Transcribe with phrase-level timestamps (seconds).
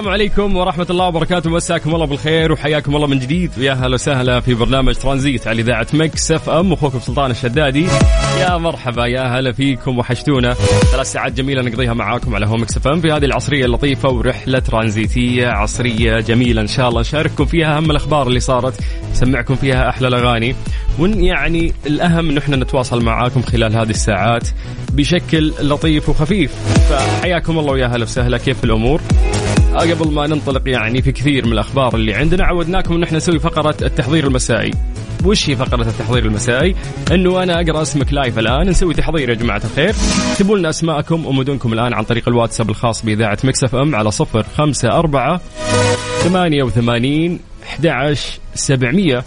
[0.00, 1.50] السلام عليكم ورحمة الله وبركاته.
[1.50, 3.50] مساكم الله بالخير وحياكم الله من جديد.
[3.58, 6.72] ويا هلا وسهلا في برنامج ترانزيت على إذاعة Mix FM.
[6.72, 7.86] أخوكم سلطان الشدادي.
[8.38, 10.54] يا مرحبا يا هلا فيكم وحشتونا.
[10.92, 15.48] ثلاث ساعات جميلة نقضيها معاكم على home Mix FM في هذه العصرية اللطيفة ورحلة ترانزيتية
[15.48, 17.00] عصرية جميلة إن شاء الله.
[17.00, 18.74] نشارككم فيها أهم الأخبار اللي صارت
[19.12, 20.54] نسمعكم فيها أحلى الأغاني.
[20.98, 24.48] وإن يعني الأهم إنه إحنا نتواصل معاكم خلال هذه الساعات
[24.92, 26.52] بشكل لطيف وخفيف.
[26.90, 28.38] فحياكم الله ويا هلا وسهلا.
[28.38, 29.00] كيف الأمور؟
[29.78, 33.76] قبل ما ننطلق يعني في كثير من الأخبار اللي عندنا عودناكم إن إحنا نسوي فقرة
[33.82, 34.70] التحضير المسائي.
[35.24, 36.76] وش هي فقرة التحضير المسائي؟
[37.12, 39.94] إنه أنا أقرأ اسمك live الآن نسوي تحضير يا جماعة الخير،
[40.32, 44.88] اكتبوا لنا أسماءكم ومدنكم الآن عن طريق الواتساب الخاص بإذاعة Mix FM على صفر خمسة
[44.88, 45.40] أربعة
[46.22, 49.24] ثمانية وثمانين 11 700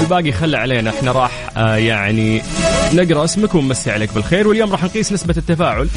[0.00, 0.90] والباقي خلى علينا.
[0.90, 2.42] إحنا راح آه يعني
[2.94, 4.48] نقرأ اسمك ونمسي عليك بالخير.
[4.48, 5.88] واليوم راح نقيس نسبة التفاعل.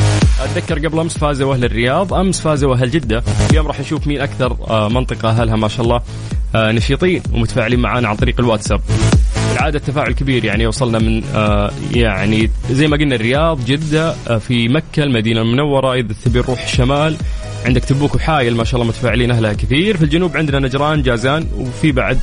[0.41, 3.23] أتذكر قبل أمس فازوا أهل الرياض أمس فازوا أهل جدة.
[3.51, 6.01] اليوم راح نشوف مين أكثر آه منطقة أهلها ما شاء الله
[6.55, 8.81] آه نشيطين ومتفاعلين معنا عن طريق الواتساب.
[9.53, 11.23] بالعاده التفاعل كبير يعني وصلنا من
[11.93, 13.59] يعني زي ما قلنا الرياض
[13.93, 17.17] آه في مكة المدينة المنورة إذا تبي نروح الشمال
[17.65, 19.97] عندك تبوك وحايل ما شاء الله متفاعلين أهلها كثير.
[19.97, 22.19] في الجنوب عندنا نجران جازان وفي بعد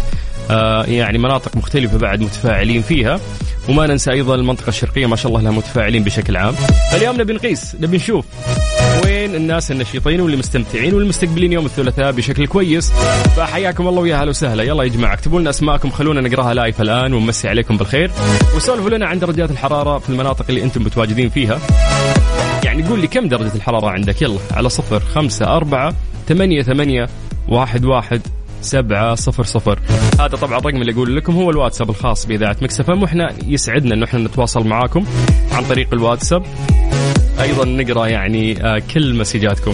[0.88, 3.20] يعني مناطق مختلفة بعد متفاعلين فيها.
[3.68, 6.54] وما ننسى أيضا المنطقة الشرقية ما شاء الله لها متفاعلين بشكل عام.
[6.92, 8.24] فاليوم نبي نقيس نبي نشوف
[9.04, 12.92] وين الناس النشيطين واللي مستمتعين والمستقبلين يوم الثلاثاء بشكل كويس.
[13.36, 14.62] فحياكم الله ويا هلا وسهلا.
[14.62, 18.10] يلا يا جماعة اكتبوا لنا أسماءكم خلونا نقراها لايف الآن ونمسي عليكم بالخير.
[18.56, 21.58] وسولفوا لنا عن درجات الحرارة في المناطق اللي أنتم متواجدين فيها.
[22.64, 25.94] يعني قول لي كم درجة الحرارة عندك؟ يلا على صفر خمسة أربعة
[26.28, 27.08] ثمانية ثمانية
[27.48, 28.20] واحد واحد.
[28.60, 29.78] سبعة صفر صفر.
[30.20, 34.20] هذا طبعا الرقم اللي أقول لكم هو الواتساب الخاص بإذاعة مكسفة وإحنا يسعدنا أنه إحنا
[34.20, 35.04] نتواصل معاكم
[35.52, 36.42] عن طريق الواتساب.
[37.40, 39.72] أيضا نقرأ يعني آه، كل مسجاتكم.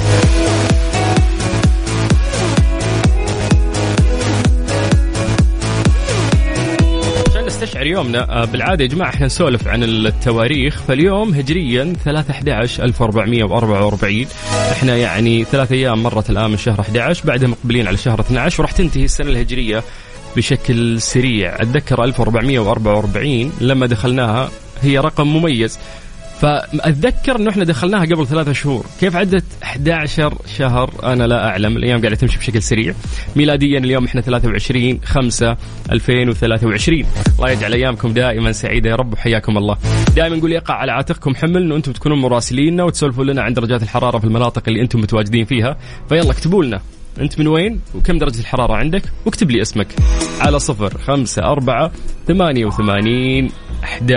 [7.87, 10.83] يومنا آه، بالعادة يا جماعة إحنا نسولف عن التواريخ.
[10.83, 14.27] فاليوم هجريا 3 11 1444
[14.73, 18.73] إحنا يعني ثلاث أيام مرت الآن من شهر 11 بعدها مقبلين على شهر 12 وراح
[18.73, 19.83] تنتهي السنة الهجرية
[20.37, 21.63] بشكل سريع.
[21.63, 24.51] أتذكر 1444 لما دخلناها
[24.83, 25.79] هي رقم مميز.
[26.41, 32.01] فأتذكر إنه إحنا دخلناها قبل ثلاثة شهور، كيف عدت؟ 11 شهر أنا لا أعلم، الأيام
[32.01, 32.95] قاعدة تمشي بشكل سريع.
[33.37, 35.57] ميلاديا اليوم إحنا 23 5
[35.93, 37.07] 2023
[37.39, 39.77] الله يجعل أيامكم دائما سعيدة يا رب وحياكم الله.
[40.17, 44.19] دائما نقول يقع على عاتقكم حمل انه أنتم تكونون مراسليننا وتسولفوا لنا عن درجات الحرارة
[44.19, 45.77] في المناطق اللي أنتم متواجدين فيها.
[46.09, 46.81] فيلا اكتبوا لنا.
[47.21, 49.87] أنت من وين؟ وكم درجة الحرارة عندك؟ واكتب لي اسمك.
[50.41, 51.93] على صفر خمسة أربعة
[52.27, 53.51] ثمانية وثمانين
[53.85, 54.13] أحد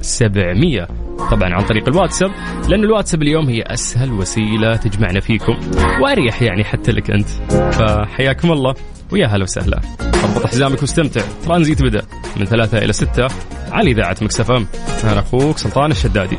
[0.00, 1.05] سبعمية.
[1.30, 2.30] طبعا عن طريق الواتساب
[2.68, 5.56] لأن الواتساب اليوم هي أسهل وسيلة تجمعنا فيكم
[6.02, 7.28] وأريح يعني حتى لك أنت.
[7.72, 8.74] فحياكم الله
[9.12, 9.80] ويا هلا وسهلا.
[10.00, 11.20] ربط حزامك واستمتع.
[11.44, 12.02] ترانزيت بدأ
[12.36, 13.28] من ثلاثة إلى ستة
[13.72, 14.66] على إذاعة Mix FM.
[15.04, 16.38] أنا أخوك سلطان الشدادي.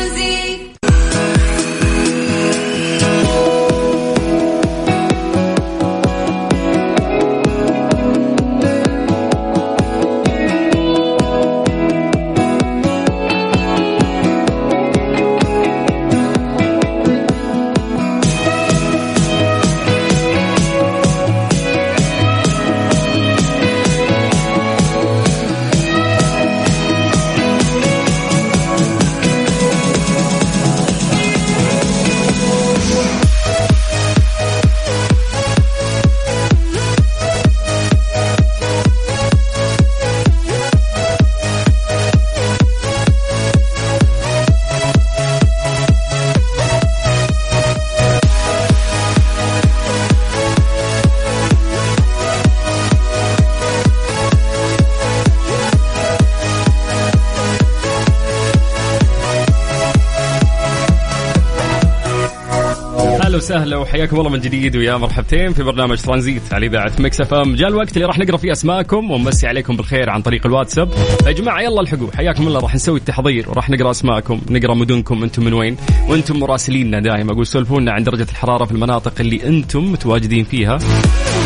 [63.35, 67.55] وسهلا وحياكم الله من جديد ويا مرحبتين في برنامج ترانزيت على إذاعة Mix FM.
[67.55, 70.89] جاء الوقت اللي راح نقرأ فيه أسماءكم ونمسي عليكم بالخير عن طريق الواتساب.
[71.27, 72.07] يا جماعة يلا الحقوا.
[72.15, 72.59] حياكم الله.
[72.59, 74.41] راح نسوي التحضير وراح نقرأ أسماءكم.
[74.49, 77.31] نقرأ مدنكم أنتم من وين؟ وأنتم مراسليننا دائما.
[77.31, 80.77] أقول سولفونا عن درجة الحرارة في المناطق اللي أنتم متواجدين فيها.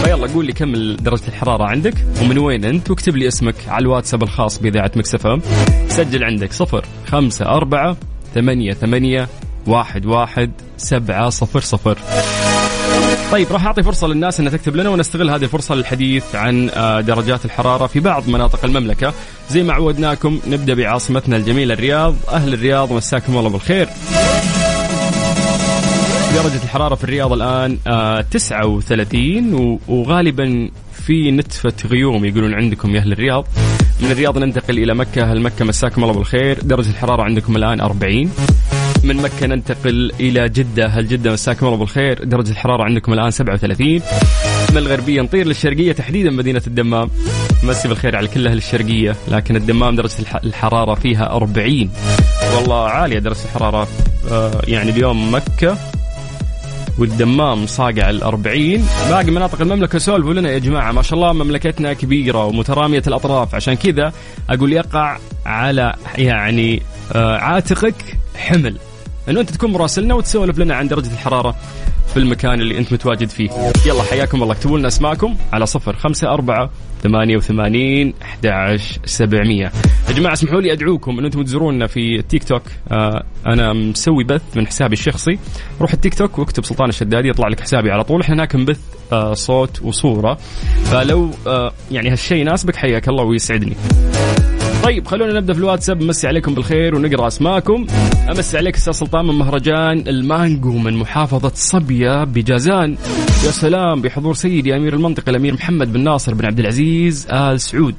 [0.04, 4.24] فيلا قول لي كم درجة الحرارة عندك ومن وين أنت؟ واكتب لي اسمك على الواتساب
[4.24, 5.42] الخاص بإذاعة Mix FM.
[5.88, 7.98] سجل عندك صفر خمسة أربعة
[8.36, 9.28] ثمانية ثمانية
[9.68, 11.98] واحد واحد سبعة صفر صفر.
[13.32, 17.46] طيب راح أعطي فرصة للناس أن تكتب لنا ونستغل هذه الفرصة للحديث عن آه، درجات
[17.46, 19.14] الحرارة في بعض مناطق المملكة.
[19.50, 22.16] زي ما عودناكم نبدأ بعاصمتنا الجميلة الرياض.
[22.30, 23.90] أهل الرياض مساكم الله بالخير.
[26.36, 30.70] درجة الحرارة في الرياض الآن آه 39 وغالبا
[31.06, 33.48] في نتفة غيوم يقولون عندكم يا أهل الرياض.
[34.02, 35.24] من الرياض ننتقل إلى مكة.
[35.24, 36.60] أهل مكة مساكم الله بالخير.
[36.62, 38.32] درجة الحرارة عندكم الآن 40
[39.06, 40.88] من مكة ننتقل إلى جدة.
[40.88, 44.02] هل جدة مساكم الله بالخير؟ درجة الحرارة عندكم الآن 37
[44.72, 47.10] من الغربية نطير للشرقية تحديدا مدينة الدمام.
[47.64, 50.14] مسي بالخير على كل أهل الشرقية لكن الدمام درجة
[50.44, 51.90] الحرارة فيها 40
[52.56, 53.88] والله عالية درجة الحرارة.
[54.32, 55.78] آه يعني اليوم مكة
[56.98, 58.86] والدمام صاقع الأربعين.
[59.10, 60.92] باقي مناطق المملكة سولفوا لنا يا جماعة.
[60.92, 63.56] ما شاء الله مملكتنا كبيرة ومترامية الأطراف.
[63.56, 64.14] عشان كذا
[64.50, 66.82] أقول يقع على يعني
[67.16, 67.96] آه عاتقك
[68.36, 68.78] حمل.
[69.30, 71.56] إنه أنت تكون مراسلنا وتسولف لنا عن درجة الحرارة
[72.14, 73.50] في المكان اللي أنت متواجد فيه.
[73.86, 74.54] يلا حياكم الله.
[74.54, 76.70] اكتبوا لنا اسماءكم على صفر خمسة أربعة
[77.04, 79.72] ثمانية وثمانين أحد سبعمية.
[80.10, 82.62] يا جماعة اسمحوا لي أدعوكم أن أنتم تزورونا في التيك توك.
[82.92, 85.40] آه أنا مسوي بث من حسابي الشخصي.
[85.82, 88.22] روح التيك توك واكتب سلطان الشدادي يطلع لك حسابي على طول.
[88.22, 88.80] إحنا هناك نبث
[89.12, 90.38] آه صوت وصورة.
[90.84, 93.76] فلو آه يعني هالشيء يناسبك حياك الله ويسعدني.
[94.86, 96.04] طيب خلونا نبدأ في الواتساب.
[96.04, 97.88] نمسي عليكم بالخير ونقرأ أسماءكم.
[98.30, 102.98] أمسي عليك أستاذ سلطان من مهرجان المانجو من محافظة صبية بجازان.
[103.46, 107.96] يا سلام بحضور سيدي أمير المنطقة الأمير محمد بن ناصر بن عبد العزيز آل سعود.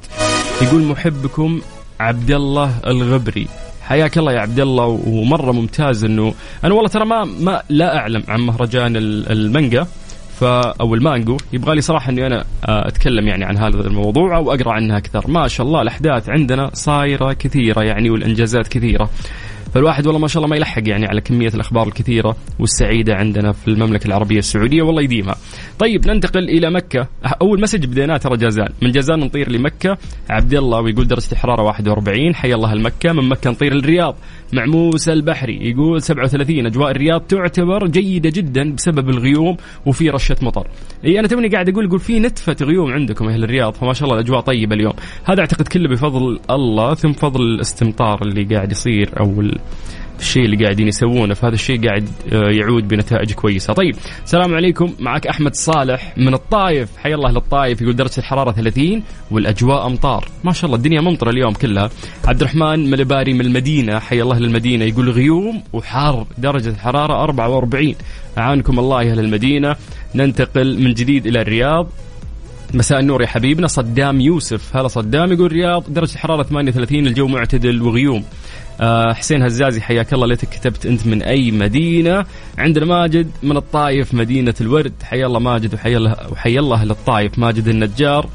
[0.63, 1.61] يقول محبكم
[2.01, 3.47] عبد الله الغبري.
[3.83, 6.35] حياك الله يا عبد الله ومرة ممتاز انه
[6.65, 9.87] أنا والله ترى ما ما لا أعلم عن مهرجان المانجا.
[10.41, 14.53] ف أو المانجو يبغى لي صراحة إني أنا آه، أتكلم يعني عن هذا الموضوع أو
[14.55, 15.31] أقرأ عنها أكثر.
[15.31, 19.11] ما شاء الله الأحداث عندنا صايرة كثيرة يعني والإنجازات كثيرة.
[19.77, 23.69] فالواحد والله ما شاء الله ما يلحق يعني على كمية الأخبار الكثيرة والسعيدة عندنا في
[23.69, 25.37] المملكة العربية السعودية والله يديمها.
[25.79, 27.09] طيب ننتقل إلى مكة،
[27.43, 29.99] أول message بديناه ترى جازان، من جازان نطير لمكة.
[30.31, 34.17] عبد الله ويقول درجة الحرارة 41 حيا الله المكة، من مكة نطير للرياض.
[34.53, 40.67] مع موسى البحري يقول 37 أجواء الرياض تعتبر جيدة جدا بسبب الغيوم وفي رشة مطر.
[41.05, 43.75] إي أنا توني قاعد أقول يقول في نتفة غيوم عندكم أهل الرياض.
[43.75, 44.93] فما شاء الله الأجواء طيبة اليوم.
[45.25, 49.41] هذا أعتقد كله بفضل الله ثم فضل الاستمطار اللي قاعد يصير أو
[50.21, 53.73] الشيء اللي قاعدين يسوونه فهذا الشيء قاعد آه، يعود بنتائج كويسة.
[53.73, 54.95] طيب السلام عليكم.
[54.99, 56.89] معك أحمد صالح من الطايف.
[56.97, 60.29] حي الله للطايف يقول درجة الحرارة 30 والأجواء أمطار.
[60.45, 61.91] ما شاء الله الدنيا ممطرة اليوم كلها.
[62.25, 63.99] عبد الرحمن ملباري من المدينة.
[63.99, 64.85] حي الله للمدينة.
[64.85, 67.95] يقول غيوم وحار درجة الحرارة 44
[68.39, 69.77] أعانكم الله يا أهل المدينة.
[70.15, 71.89] ننتقل من جديد إلى الرياض.
[72.75, 73.67] مساء النور يا حبيبنا.
[73.67, 74.77] صدام يوسف.
[74.77, 78.25] هلا صدام يقول رياض درجة الحرارة 38 الجو معتدل وغيوم.
[79.15, 82.25] حسين هزازي حياك الله ليتك كتبت أنت من أي مدينة.
[82.59, 84.93] عندنا ماجد من الطايف مدينة الورد.
[85.03, 88.29] حي الله ماجد وحي الله وحي الله للطايف ماجد النجار.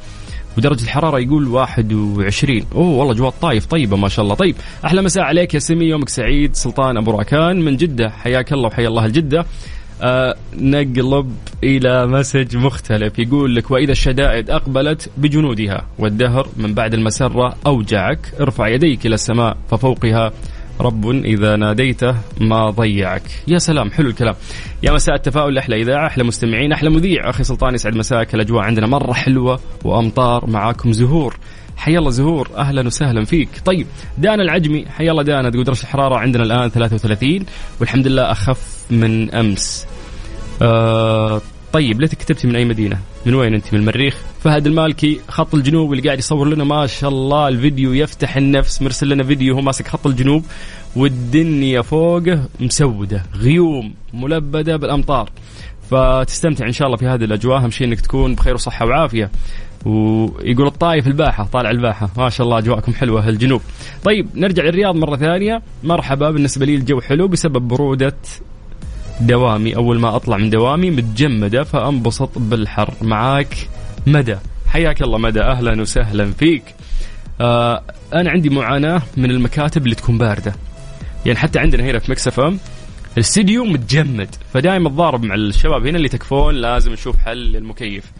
[0.57, 4.35] ودرجة الحرارة يقول 21 أوه والله جوا الطايف طيبة ما شاء الله.
[4.35, 4.55] طيب
[4.85, 8.09] أحلى مساء عليك يا سمي يومك سعيد سلطان أبو راكان من جدة.
[8.09, 9.45] حياك الله وحيا الله الجدة.
[10.57, 13.19] نقلب إلى مسج مختلف.
[13.19, 18.19] يقول لك وإذا الشدائد أقبلت بجنودها والدهر من بعد المسرة أوجعك.
[18.39, 20.31] ارفع يديك إلى السماء ففوقها
[20.79, 23.23] رب إذا ناديته ما ضيعك.
[23.47, 24.35] يا سلام حلو الكلام.
[24.83, 27.29] يا مساء التفاؤل أحلى إذاعة أحلى مستمعين أحلى مذيع.
[27.29, 30.49] أخي سلطان يسعد مساك الأجواء عندنا مرة حلوة وأمطار.
[30.49, 31.37] معاكم زهور.
[31.77, 32.49] حيا الله زهور.
[32.57, 33.49] أهلا وسهلا فيك.
[33.65, 34.85] طيب دانا العجمي.
[34.85, 37.45] حيا الله دانا تقول درجة الحرارة عندنا الآن 33
[37.79, 39.87] والحمد لله أخف من أمس.
[40.61, 41.41] آه
[41.73, 45.93] طيب ليتك كتبتي من أي مدينة؟ من وين أنت؟ من المريخ؟ فهد المالكي خط الجنوب
[45.93, 49.87] اللي قاعد يصور لنا ما شاء الله الفيديو يفتح النفس مرسل لنا فيديو هو ماسك
[49.87, 50.45] خط الجنوب
[50.95, 55.29] والدنيا فوقه مسودة غيوم ملبدة بالأمطار
[55.91, 59.31] فتستمتع إن شاء الله في هذه الأجواء أهم شيء إنك تكون بخير وصحة وعافية
[59.85, 63.61] ويقول الطايف الباحة طالع الباحة ما شاء الله أجواءكم حلوة الجنوب
[64.03, 68.15] طيب نرجع للرياض مرة ثانية مرحبا بالنسبة لي الجو حلو بسبب برودة
[69.21, 69.75] دوامي.
[69.75, 72.93] أول ما أطلع من دوامي متجمدة فأنبسط بالحر.
[73.01, 73.57] معاك
[74.07, 74.37] مدى.
[74.67, 75.41] حياك الله مدى.
[75.41, 76.63] أهلا وسهلا فيك.
[77.41, 80.55] آه أنا عندي معاناة من المكاتب اللي تكون باردة.
[81.25, 82.53] يعني حتى عندنا هنا في مكسف
[83.17, 88.11] الاستديو متجمد فدائما الضارب مع الشباب هنا اللي تكفون لازم نشوف حل للمكيف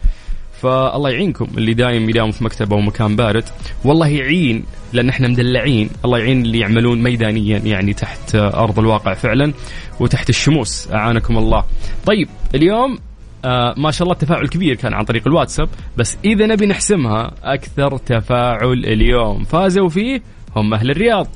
[0.62, 3.44] فالله يعينكم اللي دايم يداوم في مكتب أو مكان بارد.
[3.84, 5.90] والله يعين لأن إحنا مدلعين.
[6.04, 9.52] الله يعين اللي يعملون ميدانيا يعني تحت أرض الواقع فعلا
[10.00, 10.88] وتحت الشموس.
[10.92, 11.64] أعانكم الله.
[12.06, 12.98] طيب اليوم
[13.44, 17.96] آه ما شاء الله التفاعل كبير كان عن طريق الواتساب بس إذا نبي نحسمها أكثر
[17.96, 19.44] تفاعل اليوم.
[19.44, 20.22] فازوا فيه
[20.56, 21.28] هم أهل الرياض.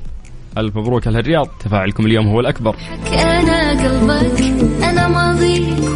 [0.58, 1.48] ألف مبروك أهل الرياض.
[1.64, 2.76] تفاعلكم اليوم هو الأكبر.
[3.12, 4.40] أنا قلبك
[4.82, 5.95] أنا ماضيك.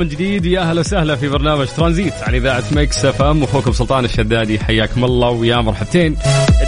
[0.00, 0.46] من جديد.
[0.46, 3.42] يا أهلا وسهلا في برنامج ترانزيت على إذاعة Mix FM.
[3.42, 6.16] أخوكم سلطان الشدادي حياكم الله ويا مرحبتين.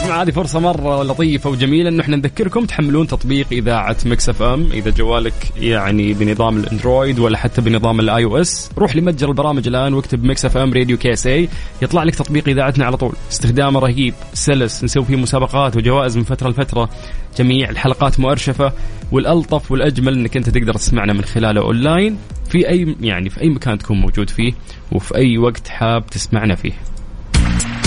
[0.04, 1.88] جماعة هذه فرصة مرة لطيفة وجميلة.
[1.88, 4.69] انه إحنا نذكركم تحملون تطبيق إذاعة Mix FM.
[4.73, 9.94] إذا جوالك يعني بنظام ال Android ولا حتى بنظام ال iOS روح لمتجر البرامج الآن
[9.94, 11.49] واكتب Mix FM Radio KSA.
[11.82, 13.12] يطلع لك تطبيق إذاعتنا على طول.
[13.30, 16.90] استخدامه رهيب سلس نسوي فيه مسابقات وجوائز من فترة لفترة.
[17.38, 18.73] جميع الحلقات مؤرشفة
[19.12, 22.18] والألطف والأجمل إنك أنت تقدر تسمعنا من خلاله أونلاين
[22.50, 24.52] في أي يعني في أي مكان تكون موجود فيه
[24.92, 26.73] وفي أي وقت حاب تسمعنا فيه.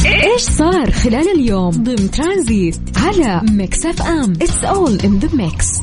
[0.05, 5.81] إيش صار خلال اليوم ضمن ترانزيت على Mix FM؟ it's all in the mix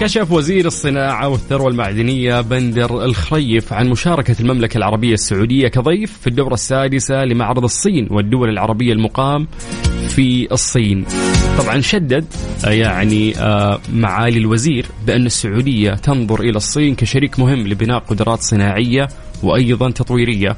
[0.00, 6.54] كشف وزير الصناعة والثروة المعدنية بندر الخريف عن مشاركة المملكة العربية السعودية كضيف في الدورة
[6.54, 9.48] السادسة لمعرض الصين والدول العربية المقام.
[10.08, 11.04] في الصين.
[11.58, 12.24] طبعا شدد
[12.66, 19.08] آه، يعني آه، معالي الوزير بأن السعودية تنظر إلى الصين كشريك مهم لبناء قدرات صناعية
[19.42, 20.56] وأيضا تطويرية.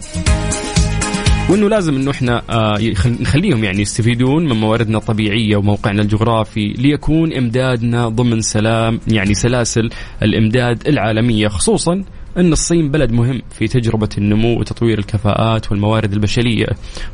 [1.51, 2.79] وإنه لازم إنه إحنا آه،
[3.21, 9.91] نخليهم يعني يستفيدون من مواردنا الطبيعية وموقعنا الجغرافي ليكون إمدادنا ضمن سلام يعني سلاسل
[10.23, 12.05] الإمداد العالمية خصوصا
[12.37, 16.67] أن الصين بلد مهم في تجربة النمو وتطوير الكفاءات والموارد البشرية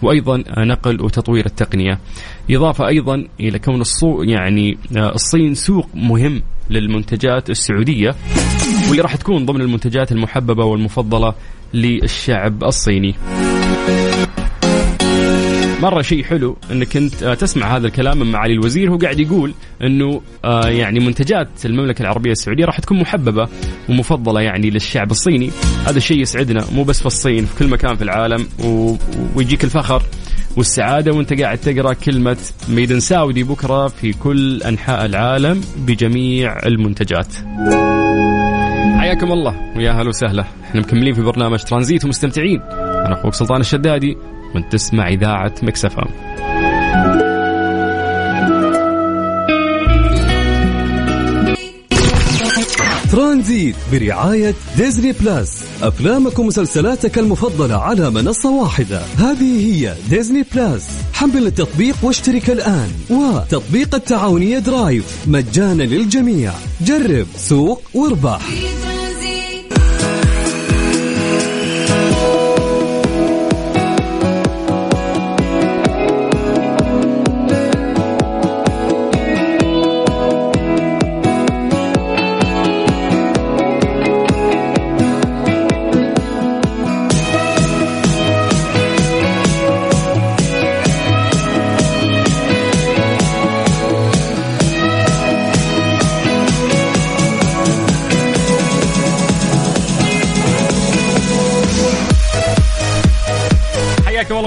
[0.03, 1.99] وأيضا نقل وتطوير التقنية.
[2.51, 8.15] إضافة أيضا إلى كون الصو يعني آه، الصين سوق مهم للمنتجات السعودية
[8.89, 11.35] واللي راح تكون ضمن المنتجات المحببة والمفضلة
[11.75, 13.15] للشعب الصيني.
[15.83, 18.91] مرة شيء حلو إنك أنت آه، تسمع هذا الكلام من معالي الوزير.
[18.91, 23.49] هو قاعد يقول إنه آه، يعني منتجات المملكة العربية السعودية راح تكون محببة
[23.89, 25.51] ومفضلة يعني للشعب الصيني.
[25.87, 28.47] هذا الشيء يسعدنا مو بس في الصين في كل مكان في العالم.
[28.65, 28.97] و...
[29.37, 30.03] ويجيك الفخر
[30.57, 32.37] والسعادة وأنت قاعد تقرأ كلمة
[32.69, 37.35] made in Saudi بكرة في كل أنحاء العالم بجميع المنتجات.
[38.99, 40.45] حياكم الله ويا هلا وسهلا.
[40.65, 42.61] إحنا مكملين في برنامج ترانزيت ومستمتعين.
[43.07, 44.17] أنا أخوك سلطان الشدادي.
[44.57, 46.09] وانت تسمع إذاعة Mix FM.
[53.13, 55.65] ترانزيت برعاية Disney Plus.
[55.83, 59.03] أفلامك ومسلسلاتك المفضلة على منصة واحدة.
[59.19, 60.91] هذه هي Disney Plus.
[61.13, 62.91] حمل التطبيق واشترك الآن.
[63.11, 65.25] وتطبيق التعاونية Drive.
[65.27, 66.53] مجانا للجميع.
[66.81, 68.41] جرب سوق واربح.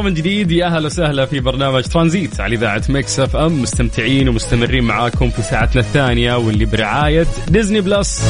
[0.10, 0.52] من جديد.
[0.52, 3.62] يا أهلا وسهلا في برنامج ترانزيت على إذاعة Mix FM.
[3.62, 8.22] مستمتعين ومستمرين معاكم في ساعتنا الثانية واللي برعاية Disney Plus.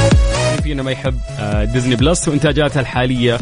[0.63, 3.37] فينا ما يحب آه، Disney Plus وإنتاجاتها الحالية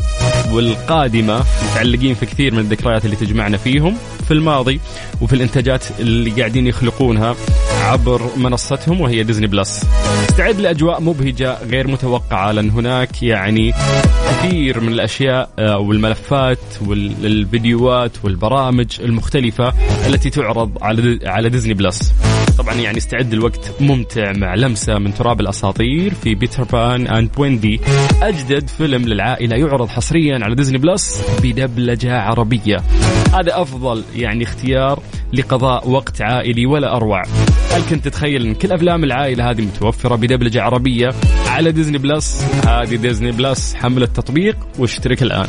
[0.52, 1.44] والقادمة.
[1.72, 3.98] متعلقين في كثير من الذكريات اللي تجمعنا فيهم.
[4.28, 4.80] في الماضي
[5.22, 7.36] وفي الإنتاجات اللي قاعدين يخلقونها
[7.84, 9.86] عبر منصتهم وهي Disney Plus.
[10.30, 12.52] استعد لأجواء مبهجة غير متوقعة.
[12.52, 13.74] لأن هناك يعني
[14.30, 19.74] كثير من الأشياء آه، والملفات والفيديوهات والبرامج المختلفة
[20.08, 20.72] التي تعرض
[21.26, 22.14] على Disney Plus.
[22.58, 27.82] طبعا يعني استعد لوقت ممتع مع لمسة من تراب الأساطير في Peter Pan and Wendy
[28.22, 32.78] أجدد فيلم للعائلة يعرض حصريا على Disney Plus بدبلجة عربية.
[33.34, 35.00] هذا أفضل يعني اختيار
[35.34, 37.22] لقضاء وقت عائلي ولا أروع.
[37.72, 41.10] هل كنت تتخيل إن كل أفلام العائلة هذه متوفرة بدبلجة عربية
[41.48, 43.76] على Disney Plus؟ هذه Disney Plus.
[43.76, 45.48] حمل التطبيق واشترك الآن.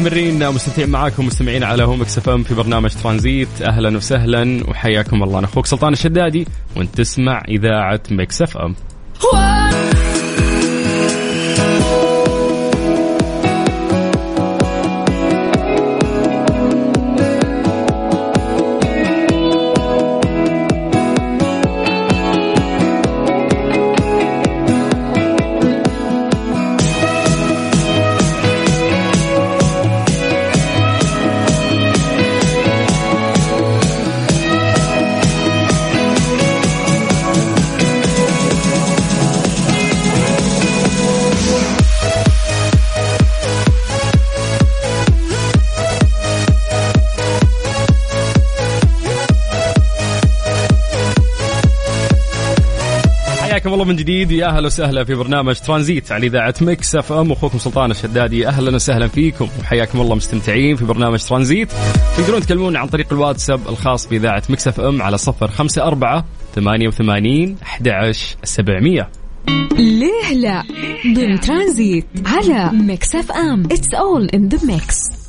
[0.00, 3.48] مستمرين مستمتعين معاكم مستمعين على Mix في برنامج ترانزيت.
[3.62, 5.38] أهلا وسهلا وحياكم الله.
[5.38, 8.74] أنا أخوك سلطان الشدادي وأنت تسمع إذاعة مكس إف إم.
[53.80, 57.32] الله من جديد يا أهلا وسهلا في برنامج ترانزيت على إذاعة Mix FM.
[57.32, 59.48] أخوكم سلطان الشدادي أهلا وسهلا فيكم.
[59.60, 61.68] وحياكم الله مستمتعين في برنامج ترانزيت.
[62.16, 67.56] تقدرون تكلمونا عن طريق الواتساب الخاص بإذاعة Mix FM على صفر خمسة أربعة ثمانية وثمانين
[67.62, 68.12] أحد
[68.44, 69.08] سبعمية.
[69.78, 70.62] ليه لا؟
[71.14, 73.64] ضمن ترانزيت على Mix FM.
[73.64, 75.19] It's all in the mix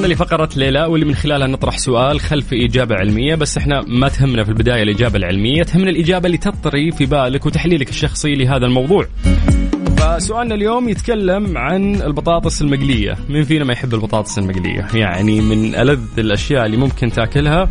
[0.00, 4.44] وصلنا لفقرة ليلى واللي من خلالها نطرح سؤال خلف إجابة علمية بس إحنا ما تهمنا
[4.44, 9.06] في البداية الإجابة العلمية تهمنا الإجابة اللي تطري في بالك وتحليلك الشخصي لهذا الموضوع.
[9.98, 13.16] فسؤالنا اليوم يتكلم عن البطاطس المقلية.
[13.28, 17.68] مين فينا ما يحب البطاطس المقلية؟ يعني من ألذ الأشياء اللي ممكن تأكلها.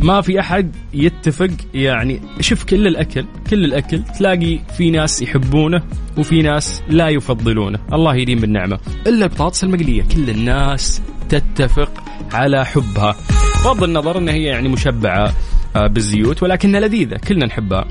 [0.00, 5.82] ما في أحد يتفق يعني شوف كل الأكل كل الأكل تلاقي في ناس يحبونه
[6.18, 7.78] وفي ناس لا يفضلونه.
[7.92, 8.78] الله يديم بالنعمة.
[9.06, 10.02] إلا البطاطس المقلية.
[10.02, 11.92] كل الناس تتفق
[12.32, 13.16] على حبها.
[13.64, 15.34] بغض النظر انها هي يعني مشبعة
[15.76, 17.16] آه، بالزيوت ولكنها لذيذة.
[17.28, 17.84] كلنا نحبها.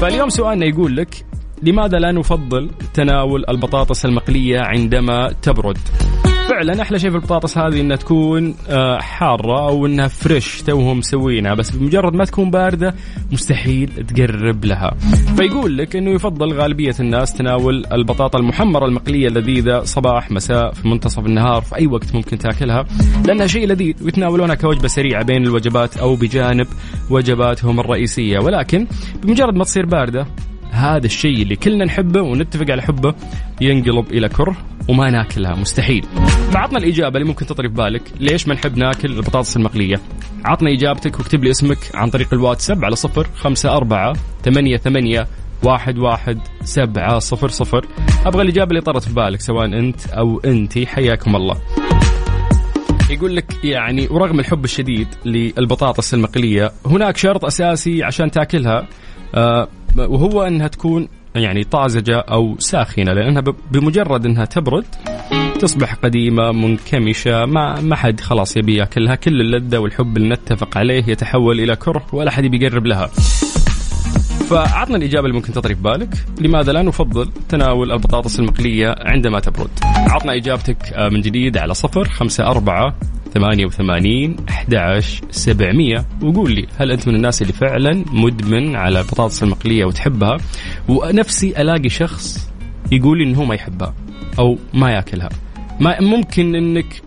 [0.00, 1.24] فاليوم سؤالنا يقول لك
[1.62, 5.78] لماذا لا نفضل تناول البطاطس المقلية عندما تبرد؟
[6.52, 11.54] فعلا أحلى شيء في البطاطس هذه إنها تكون آه، حارة أو إنها فريش توهم مسوينها
[11.54, 12.94] بس بمجرد ما تكون باردة
[13.32, 14.94] مستحيل تقرب لها.
[15.36, 21.26] فيقول لك إنه يفضل غالبية الناس تناول البطاطا المحمرة المقلية اللذيذة صباح مساء في منتصف
[21.26, 22.84] النهار في أي وقت ممكن تأكلها
[23.26, 26.66] لأنها شيء لذيذ ويتناولونها كوجبة سريعة بين الوجبات أو بجانب
[27.10, 28.38] وجباتهم الرئيسية.
[28.38, 28.86] ولكن
[29.22, 30.26] بمجرد ما تصير باردة
[30.72, 33.14] هذا الشيء اللي كلنا نحبه ونتفق على حبه
[33.60, 34.56] ينقلب إلى كره
[34.88, 36.04] وما ناكلها مستحيل.
[36.52, 38.02] فعطنا الإجابة اللي ممكن تطري في بالك.
[38.20, 40.00] ليش ما نحب ناكل البطاطس المقلية؟
[40.44, 44.12] عطنا إجابتك واكتب لي اسمك عن طريق الواتساب على صفر خمسة أربعة
[44.44, 45.26] ثمانية ثمانية
[45.62, 47.86] واحد واحد سبعة صفر صفر.
[48.26, 50.86] أبغى الإجابة اللي طرت في بالك سواء أنت أو أنتي.
[50.86, 51.56] حياكم الله.
[53.10, 58.88] يقول لك يعني ورغم الحب الشديد للبطاطس المقلية هناك شرط أساسي عشان تاكلها.
[59.96, 64.84] وهو أنها تكون يعني طازجة أو ساخنة لأنها بمجرد أنها تبرد
[65.60, 71.04] تصبح قديمة منكمشة ما ما حد خلاص يبي ياكلها كل اللذة والحب اللي نتفق عليه
[71.08, 73.10] يتحول إلى كره ولا حد يقرب لها.
[74.52, 76.08] فعطنا الإجابة اللي ممكن تطري في بالك.
[76.40, 82.08] لماذا لا نفضل تناول البطاطس المقلية عندما تبرد؟ عطنا إجابتك آه، من جديد على صفر
[82.08, 82.94] خمسة أربعة
[83.34, 89.84] 88 11 700 وقول لي هل أنت من الناس اللي فعلا مدمن على البطاطس المقلية
[89.84, 90.36] وتحبها؟
[90.88, 92.50] ونفسي ألاقي شخص
[92.92, 93.94] يقول لي انه ما يحبها
[94.38, 95.28] أو ما يأكلها.
[95.80, 97.02] ما ممكن إنك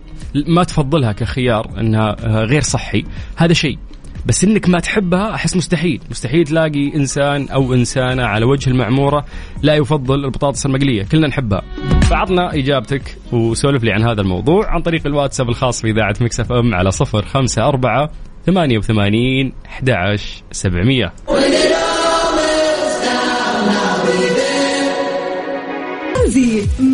[0.46, 3.04] ما تفضلها كخيار إنها غير صحي.
[3.36, 3.78] هذا شيء.
[4.26, 6.00] بس إنك ما تحبها أحس مستحيل.
[6.10, 9.24] مستحيل تلاقي إنسان أو إنسانة على وجه المعمورة
[9.62, 11.02] لا يفضل البطاطس المقلية.
[11.02, 11.62] كلنا نحبها.
[12.02, 16.90] فعطنا إجابتك وسولف لي عن هذا الموضوع عن طريق الواتساب الخاص باذاعه Mix FM على
[16.90, 18.08] 054
[18.46, 21.12] 88 11 700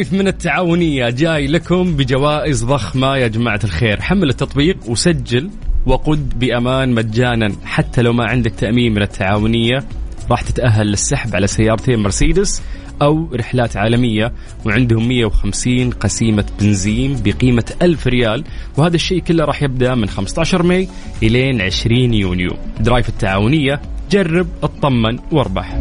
[0.00, 4.00] Drive من التعاونية جاي لكم بجوائز ضخمة يا جماعة الخير.
[4.00, 5.50] حمل التطبيق وسجل
[5.86, 7.52] وقد بأمان مجانا.
[7.64, 9.84] حتى لو ما عندك تأمين من التعاونية
[10.30, 12.62] راح تتأهل للسحب على سيارتين مرسيدس
[13.02, 14.32] أو رحلات عالمية
[14.66, 18.44] وعندهم 150 قسيمة بنزين بقيمة 1000 ريال.
[18.76, 20.88] وهذا الشيء كله راح يبدأ من 15 ماي
[21.22, 22.56] إلين 20 يونيو.
[22.80, 25.76] Drive التعاونية جرب اطمن واربح.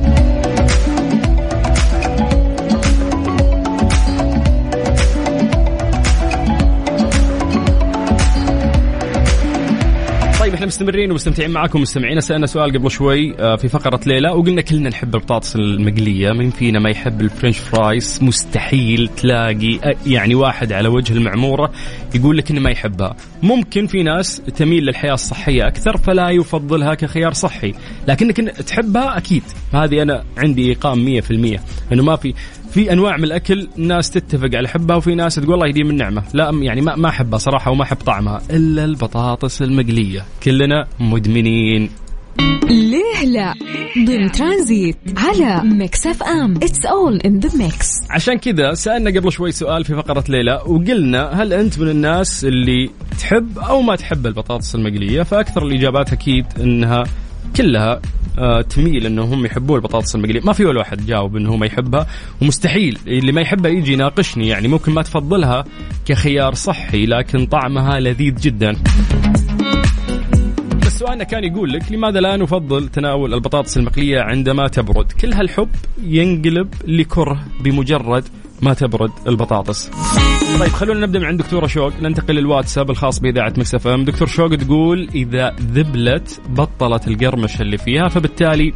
[10.59, 11.81] إحنا مستمرين ومستمتعين معاكم.
[11.81, 16.31] مستمعين سألنا سؤال قبل شوي آه، في فقرة ليلى وقلنا كلنا نحب البطاطس المقلية.
[16.31, 21.71] مين فينا ما يحب الفرنش فرايز؟ مستحيل تلاقي آه، يعني واحد على وجه المعمورة
[22.15, 23.15] يقول لك إنه ما يحبها.
[23.43, 27.73] ممكن في ناس تميل للحياة الصحية أكثر فلا يفضلها كخيار صحي.
[28.07, 29.43] لكنك تحبها أكيد.
[29.73, 31.59] هذه أنا عندي ايقام 100%
[31.91, 32.33] إنه ما في
[32.71, 36.51] في أنواع من الأكل ناس تتفق على حبها وفي ناس تقول الله يديم النعمه لا
[36.61, 38.41] يعني ما ما أحبها صراحة وما أحب طعمها.
[38.51, 40.25] إلا البطاطس المقلية.
[40.43, 41.89] كلنا مدمنين.
[42.69, 43.53] ليه لا؟
[44.05, 46.55] ضمن ترانزيت على Mix FM.
[46.55, 50.61] It's all in the mix عشان كذا سألنا قبل شوي سؤال في فقرة ليه لا
[50.65, 56.45] وقلنا هل أنت من الناس اللي تحب أو ما تحب البطاطس المقلية؟ فأكثر الإجابات أكيد
[56.59, 57.03] إنها
[57.55, 58.01] كلها
[58.39, 60.41] آه، تميل انه هم يحبون البطاطس المقلية.
[60.41, 62.07] ما في ولا واحد جاوب إنه هو ما يحبها
[62.41, 62.99] ومستحيل.
[63.07, 65.63] اللي ما يحبها يجي يناقشني يعني ممكن ما تفضلها
[66.05, 68.75] كخيار صحي لكن طعمها لذيذ جدا.
[70.85, 75.69] بس سؤالنا كان يقول لك لماذا لا نفضل تناول البطاطس المقلية عندما تبرد؟ كل هالحب
[76.03, 78.23] ينقلب لكره بمجرد
[78.61, 79.91] ما تبرد البطاطس.
[80.59, 81.93] طيب خلونا نبدأ من عند دكتوره شوق.
[82.01, 84.03] ننتقل للواتساب الخاص بإذاعة مكس إم.
[84.03, 88.73] دكتور شوق تقول إذا ذبلت بطلت القرمشه اللي فيها فبالتالي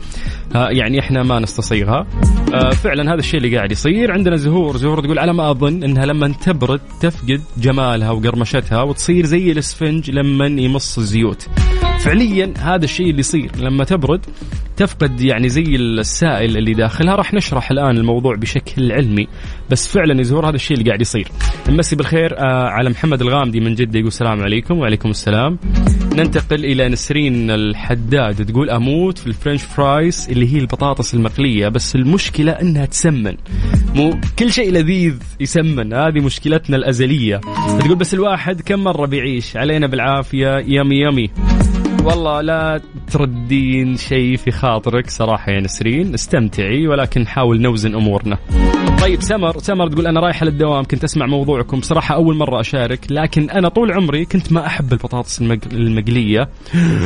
[0.56, 2.08] آه، يعني إحنا ما نستصيغها.
[2.54, 4.12] آه، فعلا هذا الشيء اللي قاعد يصير.
[4.12, 4.78] عندنا زهور.
[4.78, 10.46] زهور تقول على ما أظن إنها لما تبرد تفقد جمالها وقرمشتها وتصير زي الإسفنج لما
[10.46, 11.48] يمص الزيوت.
[12.04, 13.52] فعليا هذا الشيء اللي يصير.
[13.60, 14.26] لما تبرد
[14.78, 17.16] تفقد يعني زي السائل اللي داخلها.
[17.16, 19.28] راح نشرح الآن الموضوع بشكل علمي
[19.70, 21.28] بس فعلا يا زهور هذا الشيء اللي قاعد يصير.
[21.70, 25.60] نمسي بالخير آه على محمد الغامدي من جدة يقول السلام عليكم وعليكم السلام.
[26.16, 32.52] ننتقل إلى نسرين الحداد تقول أموت في الفرنش فرايز اللي هي البطاطس المقلية بس المشكلة
[32.52, 33.36] إنها تسمن.
[33.96, 37.42] مو كل شيء لذيذ يسمن هذه مشكلتنا الأزلية.
[37.80, 41.30] تقول بس الواحد كم مرة بيعيش؟ علينا بالعافية يمي يمي.
[42.04, 46.14] والله لا تردين شيء في خاطرك صراحة يا نسرين.
[46.14, 48.38] استمتعي ولكن حاول نوزن أمورنا.
[49.02, 51.80] طيب سمر سمر تقول أنا رايحة للدوام كنت أسمع موضوعكم.
[51.80, 56.50] بصراحة أول مرة أشارك لكن أنا طول عمري كنت ما أحب البطاطس المق- المقلية.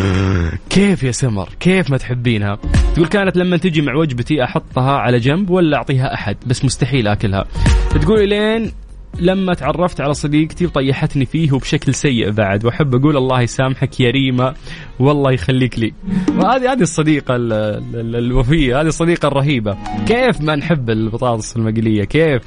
[0.69, 2.57] كيف يا سمر؟ كيف ما تحبينها؟
[2.95, 7.45] تقول كانت لما تجي مع وجبتي أحطها على جنب ولا أعطيها أحد؟ بس مستحيل أكلها.
[8.01, 8.71] تقول لين
[9.19, 14.53] لما تعرفت على صديقتي وطيحتني فيه وبشكل سيء بعد وأحب أقول الله يسامحك يا ريما
[14.99, 15.93] والله يخليك لي.
[16.37, 19.77] وهذه هذه الصديقة ال- ال- الوفية هذه الصديقة الرهيبة.
[20.07, 22.41] كيف ما نحب البطاطس المقلية؟ كيف؟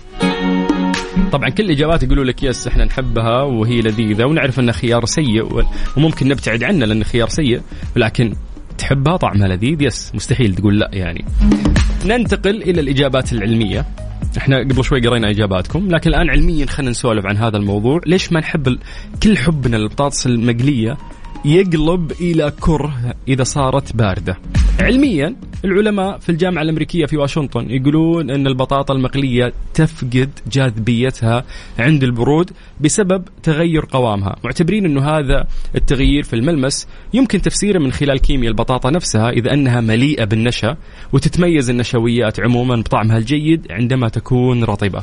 [1.33, 5.65] طبعا كل الإجابات يقولوا لك يس إحنا نحبها وهي لذيذة ونعرف انه خيار سيء
[5.97, 7.61] وممكن نبتعد عنه لأنه خيار سيء
[7.97, 8.33] ولكن
[8.79, 11.25] تحبها طعمها لذيذ؟ يس مستحيل تقول لا يعني.
[12.07, 13.87] ننتقل إلى الإجابات العلمية.
[14.39, 18.01] إحنا قبل شوي قرينا إجاباتكم لكن الآن علميا خلينا نسولف عن هذا الموضوع.
[18.07, 18.79] ليش ما نحب ال...
[19.23, 20.97] كل حبنا للبطاطس المقلية
[21.45, 24.39] يقلب إلى كره إذا صارت باردة.
[24.81, 31.45] علميا العلماء في الجامعة الأمريكية في واشنطن يقولون أن البطاطا المقلية تفقد جاذبيتها
[31.79, 32.51] عند البرود
[32.81, 34.37] بسبب تغير قوامها.
[34.45, 39.81] معتبرين أنه هذا التغيير في الملمس يمكن تفسيره من خلال كيمياء البطاطا نفسها إذا أنها
[39.81, 40.77] مليئة بالنشا
[41.13, 45.03] وتتميز النشويات عموما بطعمها الجيد عندما تكون رطبة.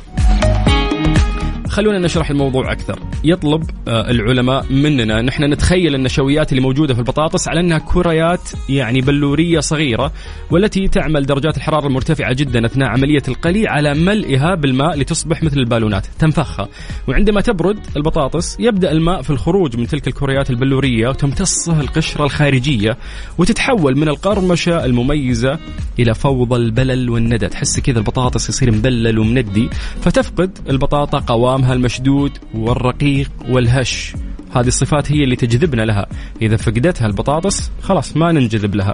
[1.77, 2.99] خلونا نشرح الموضوع أكثر.
[3.23, 5.21] يطلب آه، العلماء مننا.
[5.21, 10.11] نحن نتخيل النشويات اللي موجودة في البطاطس على أنها كريات يعني بلورية صغيرة
[10.51, 16.07] والتي تعمل درجات الحرارة المرتفعة جدا أثناء عملية القلي على ملئها بالماء لتصبح مثل البالونات.
[16.19, 16.67] تنفخها.
[17.07, 22.97] وعندما تبرد البطاطس يبدأ الماء في الخروج من تلك الكريات البلورية وتمتصه القشرة الخارجية
[23.37, 25.59] وتتحول من القرمشة المميزة
[25.99, 27.47] إلى فوضى البلل والندى.
[27.47, 29.69] تحس كذا البطاطس يصير مبلل ومندي.
[30.01, 34.15] فتفقد البطاطا قوامها طعمها المشدود والرقيق والهش.
[34.55, 36.05] هذه الصفات هي اللي تجذبنا لها.
[36.41, 38.93] إذا فقدتها البطاطس خلاص ما ننجذب لها.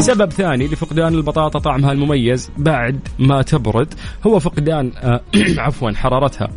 [0.00, 3.94] سبب ثاني لفقدان البطاطا طعمها المميز بعد ما تبرد
[4.26, 5.20] هو فقدان آه،
[5.64, 6.48] عفوا حرارتها.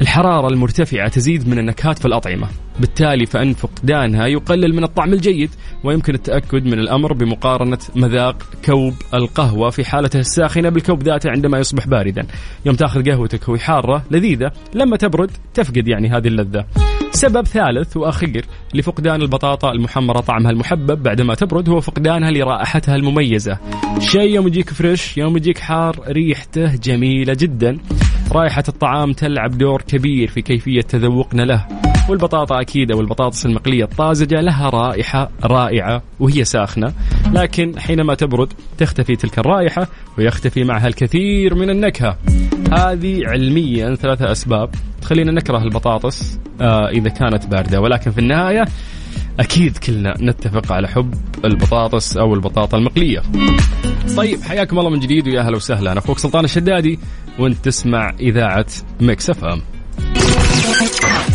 [0.00, 2.48] الحرارة المرتفعة تزيد من النكهات في الأطعمة.
[2.80, 5.50] بالتالي فإن فقدانها يقلل من الطعم الجيد
[5.84, 11.86] ويمكن التأكد من الأمر بمقارنة مذاق كوب القهوة في حالته الساخنة بالكوب ذاته عندما يصبح
[11.86, 12.26] باردا.
[12.66, 16.64] يوم تأخذ قهوتك وهي حارة لذيذة لما تبرد تفقد يعني هذه اللذة.
[17.18, 23.58] سبب ثالث وأخير لفقدان البطاطا المحمرة طعمها المحبب بعدما تبرد هو فقدانها لرائحتها المميزة.
[23.98, 27.78] شيء يوم يجيك فريش يوم يجيك حار ريحته جميلة جدا.
[28.32, 31.66] رائحة الطعام تلعب دور كبير في كيفية تذوقنا له.
[32.08, 36.92] والبطاطا أكيد أو البطاطس المقلية الطازجة لها رائحة رائعة وهي ساخنة.
[37.32, 39.86] لكن حينما تبرد تختفي تلك الرائحة
[40.18, 42.18] ويختفي معها الكثير من النكهة.
[42.72, 44.70] هذه علميا ثلاثة أسباب.
[45.08, 47.80] تخلينا نكره البطاطس آه إذا كانت باردة.
[47.80, 48.64] ولكن في النهاية
[49.40, 53.22] أكيد كلنا نتفق على حب البطاطس أو البطاطا المقلية.
[54.16, 55.92] طيب حياكم الله من جديد ويا أهلا وسهلا.
[55.92, 56.98] أنا أخوك سلطان الشدادي
[57.38, 58.66] وأنت تسمع إذاعة
[59.00, 59.62] Mix FM.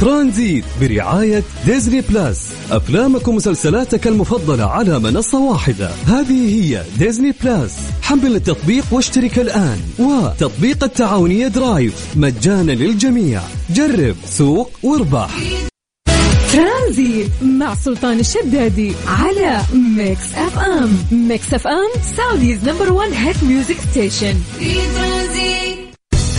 [0.02, 2.50] ترانزيت برعاية Disney Plus.
[2.72, 5.90] أفلامك ومسلسلاتك المفضلة على منصة واحدة.
[6.08, 7.76] هذه هي Disney Plus.
[8.02, 9.80] حمل التطبيق واشترك الآن.
[10.00, 11.94] وتطبيق التعاونية Drive.
[12.16, 13.42] مجانا للجميع.
[13.70, 15.30] جرب سوق واربح.
[16.54, 20.98] ترانزيت مع سلطان الشدادي على Mix FM.
[21.12, 24.34] Mix FM Saudi's number 1 hit music station.
[24.60, 25.63] في ترانزيت.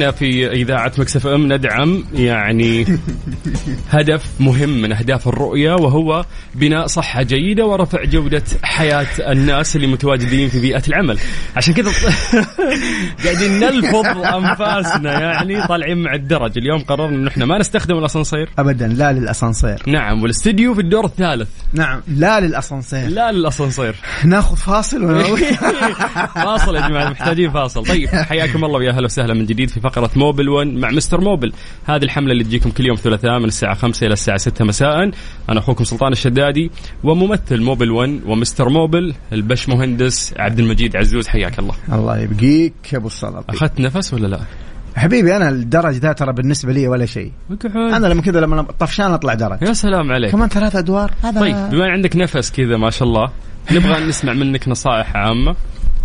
[0.00, 2.86] إحنا في إذاعة Mix FM ندعم يعني
[3.90, 10.48] هدف مهم من أهداف الرؤية وهو بناء صحة جيدة ورفع جودة حياة الناس اللي متواجدين
[10.48, 11.18] في بيئة العمل.
[11.56, 11.90] عشان كذا
[13.24, 16.58] قاعدين نلفظ أنفاسنا يعني طالعين مع الدرج.
[16.58, 18.48] اليوم قررنا إنه إحنا ما نستخدم الأسانسير.
[18.58, 19.82] ابدا لا للأسانسير.
[19.86, 21.48] نعم والاستديو في الدور الثالث.
[21.72, 23.08] نعم لا للأسانسير.
[23.08, 23.94] لا للأسانسير.
[24.24, 25.40] ناخذ فاصل ونروح
[26.44, 27.86] فاصل يا جماعة محتاجين فاصل.
[27.86, 31.52] طيب حياكم الله ويا أهلا وسهلا من جديد في فقره موبل 1 مع مستر موبل.
[31.84, 35.10] هذه الحملة اللي تجيكم كل يوم ثلاثاء من الساعة 5 إلى الساعة 6 مساء.
[35.48, 36.70] أنا أخوكم سلطان الشدادي
[37.04, 41.74] وممثل موبل 1 ومستر موبل البش مهندس عبد المجيد عزوز حياك الله.
[41.92, 44.40] الله يبقيك يا أبو السلطه أخذت نفس ولا لا؟
[44.96, 47.32] حبيبي أنا الدرج ذا ترى بالنسبة لي ولا شيء.
[47.74, 50.32] أنا لما كذا لما طفشان أطلع درج يا سلام عليك.
[50.32, 53.30] كمان ثلاث أدوار هذا طيب بما عندك نفس كذا ما شاء الله
[53.72, 55.56] نبغى نسمع منك نصائح عامة.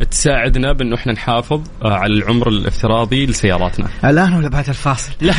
[0.04, 3.88] تساعدنا بانه إحنا نحافظ آه، على العمر الافتراضي لسياراتنا.
[4.06, 5.34] الآن ولا بعد الفاصل؟ لا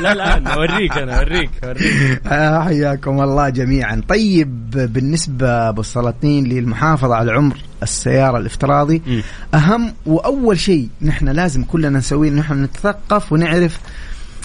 [0.00, 2.22] لا لا أوريك أنا أوريك أوريك.
[2.26, 4.02] آه، حياكم الله جميعا.
[4.08, 9.22] طيب بالنسبة أبو السلاطين للمحافظة على عمر السيارة الافتراضي مم.
[9.54, 13.80] أهم وأول شيء نحن لازم كلنا نسويه نحن نتثقف ونعرف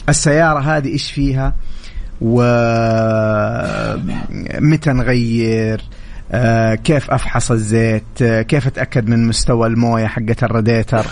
[0.09, 1.55] السيارة هذه إيش فيها
[2.21, 2.53] ومتى
[4.93, 5.81] نغير
[6.33, 11.05] آه، كيف أفحص الزيت آه، كيف أتأكد من مستوى الموية حقة الراديتر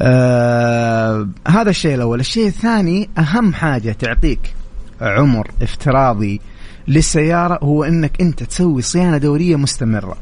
[0.00, 4.54] آه، هذا الشيء الأول الشيء الثاني أهم حاجة تعطيك
[5.00, 6.40] عمر افتراضي
[6.88, 10.16] للسيارة هو إنك أنت تسوي صيانة دورية مستمرة.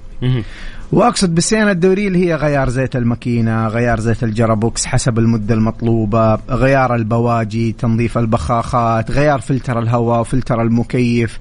[0.92, 6.35] وأقصد بالصيانة الدورية اللي هي غيار زيت الماكينة، غيار زيت ال gearbox حسب المدة المطلوبة،
[6.50, 11.38] غيار البواجي، تنظيف البخاخات، غيار فلتر الهواء، فلتر المكيف.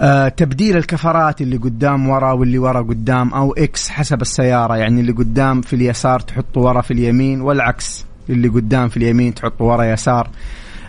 [0.00, 4.76] آه تبديل الكفرات اللي قدام ورا واللي ورا قدام أو X حسب السيارة.
[4.76, 9.64] يعني اللي قدام في اليسار تحطه ورا في اليمين والعكس اللي قدام في اليمين تحطه
[9.64, 10.28] ورا يسار.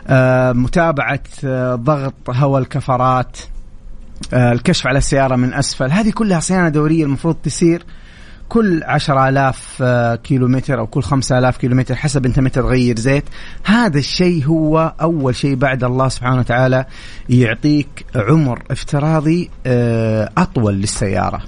[0.08, 3.38] آه متابعة آه ضغط هواء الكفرات
[4.34, 5.92] الكشف على السيارة من أسفل.
[5.92, 7.86] هذه كلها صيانة دورية المفروض تصير
[8.52, 13.24] كل 10000 آه، كيلو متر أو كل 5000 كيلو متر حسب أنت متى تغير زيت.
[13.64, 16.86] هذا الشيء هو أول شيء بعد الله سبحانه وتعالى
[17.30, 21.42] يعطيك عمر افتراضي آه، أطول للسيارة.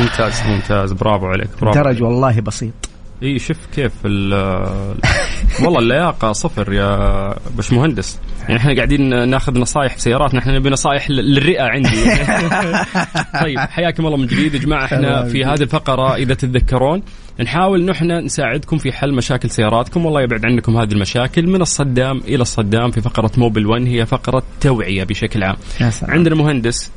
[0.00, 0.92] ممتاز ممتاز.
[0.92, 2.02] برافو عليك برافو درج.
[2.02, 2.79] والله بسيط.
[3.22, 4.94] إي شوف كيف ال-
[5.64, 10.70] والله اللياقة صفر يا باش مهندس يعني إحنا قاعدين ناخذ نصائح في سياراتنا إحنا نبي
[10.70, 11.88] نصائح لل- للرئة عندي.
[13.42, 14.84] طيب حياكم الله من جديد يا جماعة.
[14.84, 17.02] إحنا في هذه الفقرة إذا تتذكرون
[17.40, 20.04] نحاول نحن نساعدكم في حل مشاكل سياراتكم.
[20.06, 24.42] والله يبعد عنكم هذه المشاكل من الصدام إلى الصدام في فقرة موبل 1 هي فقرة
[24.60, 25.56] توعية بشكل عام.
[25.80, 26.10] يا سلام.
[26.12, 26.90] عندنا مهندس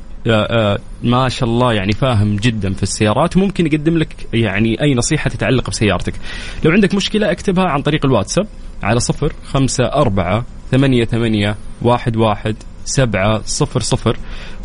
[1.02, 3.36] ما شاء الله يعني فاهم جدا في السيارات.
[3.36, 6.14] ممكن يقدم لك يعني أي نصيحة تتعلق بسيارتك.
[6.64, 8.46] لو عندك مشكلة اكتبها عن طريق الواتساب
[8.82, 14.16] على صفر خمسة أربعة ثمانية ثمانية واحد واحد سبعة صفر صفر.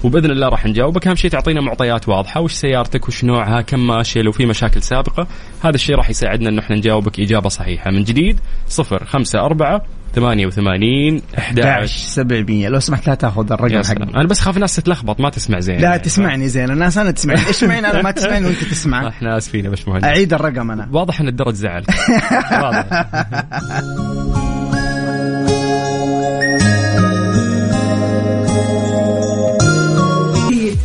[0.03, 1.07] وبإذن الله راح نجاوبك.
[1.07, 2.41] أهم شيء تعطينا معطيات واضحة.
[2.41, 5.27] وش سيارتك؟ وش نوعها؟ كم ماشية لو في مشاكل سابقة.
[5.61, 7.91] هذا الشيء راح يساعدنا أنه إحنا نجاوبك إجابة صحيحة.
[7.91, 9.81] من جديد صفر خمسة أربعة
[10.15, 14.03] ثمانية وثمانين أحد 11 700 لو سمحت لا تاخذ الرقم حقي.
[14.03, 15.81] أنا بس خاف الناس تتلخبط ما تسمع زين.
[15.81, 16.71] لا تسمعني زين.
[16.71, 17.47] الناس أنا تسمعني.
[17.47, 20.03] إيش معنى أنا ما تسمعني وأنت تسمع؟ إحنا آسفين يا باشمهندس.
[20.05, 20.89] أعيد الرقم أنا.
[20.91, 21.83] واضح إن الدرج زعل.
[22.63, 23.05] واضح.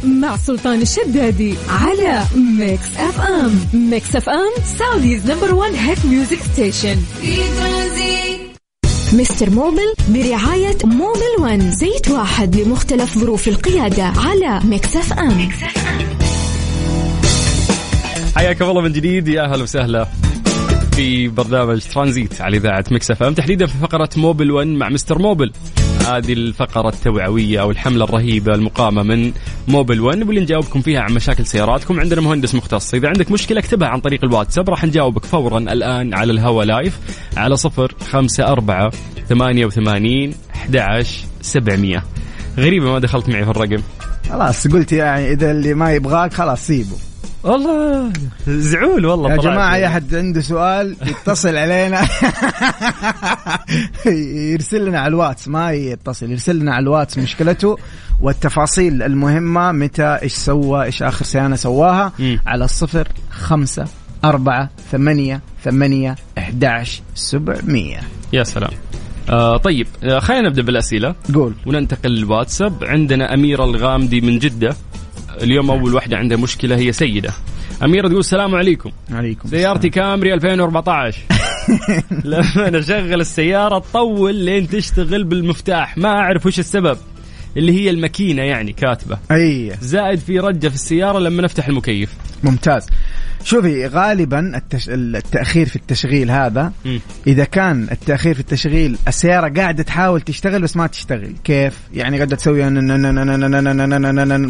[0.05, 2.23] مع سلطان الشدادي على
[2.59, 3.61] Mix FM.
[3.91, 6.97] Mix FM Saudi's number 1 hit music station.
[7.21, 8.44] في ترانزيت.
[9.15, 15.49] Mister Mobil برعاية Mobil One زيت واحد لمختلف ظروف القيادة على Mix FM
[18.37, 19.29] حياكم الله من جديد.
[19.29, 20.09] يا أهلا وسهلا.
[20.97, 25.53] في برنامج ترانزيت على إذاعة Mix FM تحديدا في فقرة Mobil 1 مع Mister Mobil.
[26.07, 29.33] هذه الفقرة التوعوية أو الحملة الرهيبة المقامة من
[29.69, 32.01] Mobil 1 واللي نجاوبكم فيها عن مشاكل سياراتكم.
[32.01, 32.95] عندنا مهندس مختص.
[32.95, 36.99] إذا عندك مشكلة اكتبها عن طريق الواتساب راح نجاوبك فورا الآن على الهوا live
[37.37, 38.91] على صفر خمسة أربعة
[39.29, 41.05] ثمانية وثمانين أحد
[41.41, 42.05] سبعمية.
[42.59, 43.83] غريبة ما دخلت معي في الرقم.
[44.31, 46.97] خلاص قلت يعني إذا اللي ما يبغاك خلاص سيبه.
[47.45, 48.13] والله.
[48.49, 49.53] زعول والله يا طلعت.
[49.55, 52.01] جماعة أي أحد عنده سؤال يتصل علينا.
[54.53, 57.79] يرسل لنا على الواتس ما يتصل يرسل لنا على الواتس مشكلته
[58.21, 62.13] والتفاصيل المهمة متى إيش سوى إيش آخر صيانة سواها.
[62.47, 63.85] على الصفر خمسة
[64.25, 68.01] أربعة ثمانية ثمانية إحداش سبعمية.
[68.33, 68.71] يا سلام.
[69.31, 71.15] آه طيب آه خلينا نبدأ بالأسئلة.
[71.35, 71.55] قول.
[71.67, 72.85] وننتقل للواتساب.
[72.85, 74.77] عندنا اميره الغامدي من جدة.
[75.43, 77.31] اليوم أول واحدة عندها مشكلة هي سيدة.
[77.83, 78.91] أميرة تقول السلام عليكم.
[79.11, 81.19] عليكم سيارتي كامري 2014
[82.25, 85.99] لما اشغل السيارة تطول لين تشتغل بالمفتاح.
[85.99, 86.99] ما أعرف وش السبب.
[87.57, 89.19] اللي هي الماكينة يعني كاتبة.
[89.31, 89.73] أي.
[89.81, 92.15] زائد في رجة في السيارة لما نفتح المكيف.
[92.43, 92.87] ممتاز.
[93.43, 94.89] شوفي غالبا التش...
[94.89, 96.99] التاخير في التشغيل هذا م.
[97.27, 102.37] اذا كان التاخير في التشغيل السياره قاعدة تحاول تشتغل بس ما تشتغل كيف يعني قاعدة
[102.37, 102.71] تسوي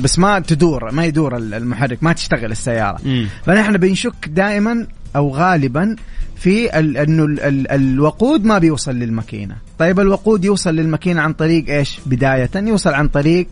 [0.03, 3.27] بس ما تدور ما يدور المحرك ما تشتغل السياره م.
[3.47, 5.97] فنحن بنشك دائما أو غالبا
[6.37, 6.97] في ال...
[6.97, 7.41] انه ال...
[7.41, 7.71] ال...
[7.71, 13.47] الوقود ما بيوصل للماكينه طيب الوقود يوصل للماكينه عن طريق إيش بدايه يوصل عن طريق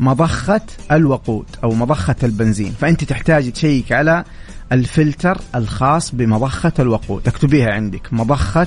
[0.00, 0.60] مضخه
[0.92, 4.24] الوقود أو مضخه البنزين فانت تحتاج تشيك على
[4.72, 8.12] الفلتر الخاص بمضخة الوقود، اكتبيها عندك.
[8.12, 8.66] مضخة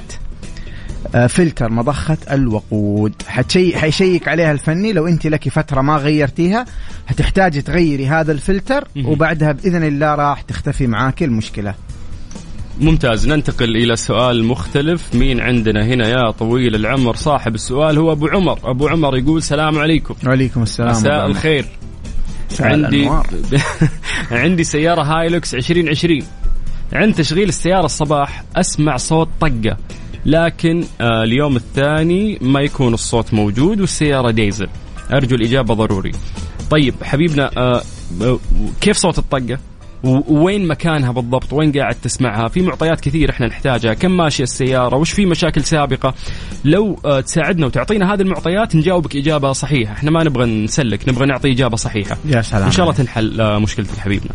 [1.16, 3.14] آه، فلتر مضخة الوقود.
[3.28, 4.94] حتشي حيشيك عليها الفني.
[4.94, 6.66] لو انت لك فترة ما غيرتيها
[7.08, 8.88] هتحتاجي تغيري هذا الفلتر.
[9.06, 11.76] وبعدها بإذن الله راح تختفي معاك المشكلة.
[12.80, 13.28] ممتاز.
[13.28, 15.16] ننتقل إلى سؤال مختلف.
[15.16, 18.60] مين عندنا هنا يا طويل العمر؟ صاحب السؤال هو أبو عمر.
[18.64, 20.16] أبو عمر يقول السلام عليكم.
[20.28, 20.92] وعليكم السلام.
[20.92, 21.66] مساء الخير.
[22.60, 23.10] عندي.
[24.32, 26.20] عندي سيارة Hilux 2020
[26.94, 29.78] عند تشغيل السيارة الصباح أسمع صوت طقة
[30.26, 34.68] لكن آه اليوم الثاني ما يكون الصوت موجود والسيارة ديزل.
[35.14, 36.12] أرجو الإجابة ضروري.
[36.70, 37.82] طيب حبيبنا آه
[38.22, 38.40] آه،
[38.82, 39.60] كيف صوت الطقة؟
[40.04, 43.94] وين مكانها بالضبط؟ وين قاعد تسمعها؟ في معطيات كثير إحنا نحتاجها.
[43.94, 46.14] كم ماشية السيارة؟ وش في مشاكل سابقة؟
[46.66, 49.94] لو آه، تساعدنا وتعطينا هذه المعطيات نجاوبك إجابة صحيحة.
[49.94, 52.18] إحنا ما نبغى نسلك نبغى نعطي إجابة صحيحة.
[52.26, 54.32] يا سلام إن شاء الله تنحل آه، مشكلتك حبيبنا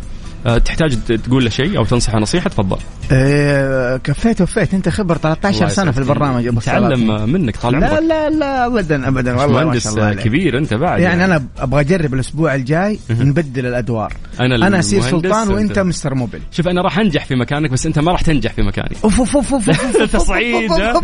[0.65, 2.77] تحتاج تقول له شيء أو تنصحه نصيحه تفضل
[3.11, 5.97] آه كفيت وفيت انت خبر 13 الله سنه في.
[5.97, 6.59] البرنامج ابو.
[6.59, 10.19] تعلم منك طال لا عمرك لا لا ابدا ابدا والله ما مهندس شاء الله عليك.
[10.19, 15.49] كبير انت بعد يعني أنا أبغى اجرب الأسبوع الجاي نبدل الادوار أنا اصير المهندس سلطان
[15.49, 18.61] وانت Mister Mobil شوف أنا راح انجح في مكانك بس انت ما راح تنجح في
[18.61, 21.01] مكاني اوف اوف اوف اوف اوف أنت صعيد، ها؟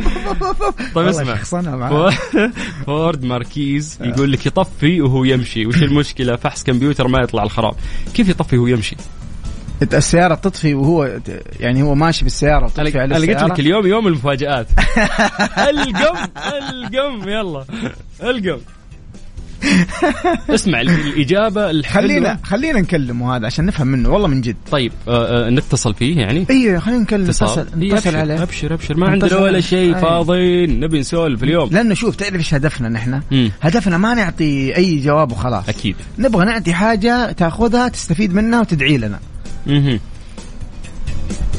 [0.96, 1.36] طيب اسمع.
[2.86, 7.74] فورد ماركيز يقول لك يطفي وهو يمشي وش المشكلة فحص كمبيوتر ما يطلع الخراب
[8.14, 8.96] كيف يطفي وهو يمشي
[9.94, 11.20] السيارة تطفي وهو
[11.60, 13.54] يعني هو ماشي بالسيارة أنا وتطفي على أنا قلت السيارة.
[13.54, 14.68] لك اليوم يوم المفاجآت.
[15.70, 16.18] القم
[16.72, 17.66] القم يلا.
[18.24, 18.60] القم.
[20.50, 24.56] اسمع الإجابة الحلوه خلينا خلينا نكلمه هذا عشان نفهم منه والله من جد.
[24.72, 27.24] طيب آه آه نتصل فيه يعني؟ أيوه خلينا نكلم.
[27.24, 28.44] نتصل إيه، نتصل أبشر عليه.
[28.44, 28.98] أبشر أبشر.
[28.98, 29.60] ما عندنا ولا.
[29.60, 30.02] شيء أي.
[30.02, 31.70] فاضيين نبي نسولف اليوم.
[31.72, 33.22] لأنه شوف تعرف إيش هدفنا نحن؟
[33.62, 35.70] هدفنا ما نعطي أي جواب وخلاص.
[35.70, 35.96] أكيد.
[36.20, 39.20] نبغى نعطي حاجة تأخذها تستفيد منها وتدعي لنا.
[39.68, 40.00] مهم.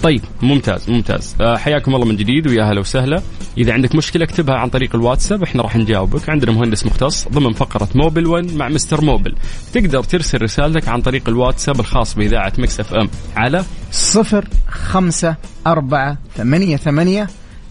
[0.02, 1.34] طيب ممتاز ممتاز.
[1.40, 3.22] آه، حياكم الله من جديد ويا هلا وسهلا.
[3.58, 6.28] إذا عندك مشكلة اكتبها عن طريق الواتساب إحنا راح نجاوبك.
[6.30, 9.34] عندنا مهندس مختص ضمن فقرة Mobil 1 مع Mister Mobil.
[9.72, 15.36] تقدر ترسل رسالتك عن طريق الواتساب الخاص بإذاعة Mix FM على صفر خمسة
[15.66, 17.28] أربعة ثمانية ثمانية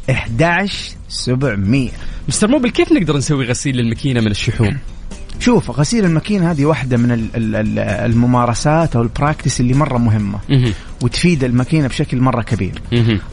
[0.09, 1.91] إحداش سبعمية.
[2.27, 4.77] Mister Mobil كيف نقدر نسوي غسيل للماكينة من الشحوم؟
[5.39, 10.39] شوف غسيل الماكينة هذه واحدة من ال- ال- ال- الممارسات أو البراكتس اللي مرة مهمة.
[10.49, 10.73] مهم.
[11.01, 12.81] وتفيد الماكينة بشكل مرة كبير.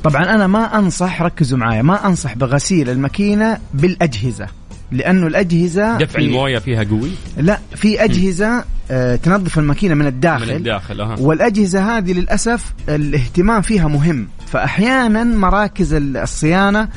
[0.04, 4.46] طبعا أنا ما أنصح ركزوا معايا ما أنصح بغسيل الماكينة بالأجهزة
[4.92, 10.48] لأنه الأجهزة دفع في- الموية فيها قوي؟ لا في أجهزة آه تنظف الماكينة من الداخل.
[10.50, 11.16] من الداخل أها.
[11.18, 14.28] والأجهزة هذه للأسف الاهتمام فيها مهم.
[14.46, 16.88] فأحيانا مراكز ال- الصيانة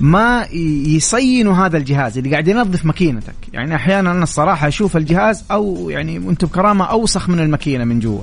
[0.00, 0.46] ما
[0.86, 3.34] يصينوا هذا الجهاز اللي قاعد ينظف ماكينتك.
[3.52, 8.20] يعني أحيانا أنا الصراحة أشوف الجهاز أو يعني أنتم بكرامة أوسخ من الماكينة من جوا.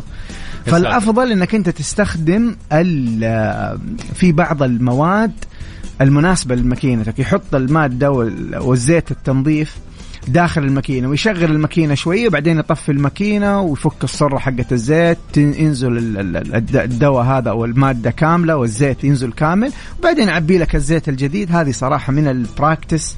[0.67, 3.79] يا فالأفضل أنك أنت تستخدم ال-
[4.13, 5.31] في بعض المواد
[6.01, 7.19] المناسبة لماكينتك.
[7.19, 9.75] يحط المادة وال- والزيت التنظيف
[10.27, 16.55] داخل الماكينة ويشغل الماكينة شوية وبعدين يطفي الماكينة ويفك الصرة حقت الزيت ينزل ال- ال-
[16.55, 21.51] الد- الدواء هذا أو المادة كاملة والزيت ينزل كامل وبعدين يعبي لك الزيت الجديد.
[21.55, 23.15] هذه صراحة من البراكتس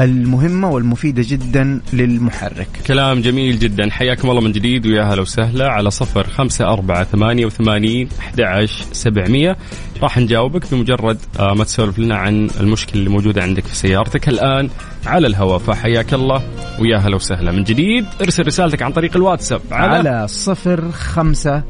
[0.00, 2.68] المهمة والمفيدة جدا للمحرك.
[2.86, 3.90] كلام جميل جدا.
[3.90, 5.68] حياكم الله من جديد ويا هلا وسهلا.
[5.68, 9.56] على صفر خمسة أربعة ثمانية وثمانين أحد سبعمية.
[10.02, 14.70] راح نجاوبك بمجرد آه، ما تسولف لنا عن المشكلة اللي موجودة عندك في سيارتك الآن
[15.06, 15.58] على الهواء.
[15.58, 16.42] فحياك الله
[16.80, 17.52] ويا هلا وسهلا.
[17.52, 21.62] من جديد ارسل رسالتك عن طريق الواتساب على, على صفر خمسة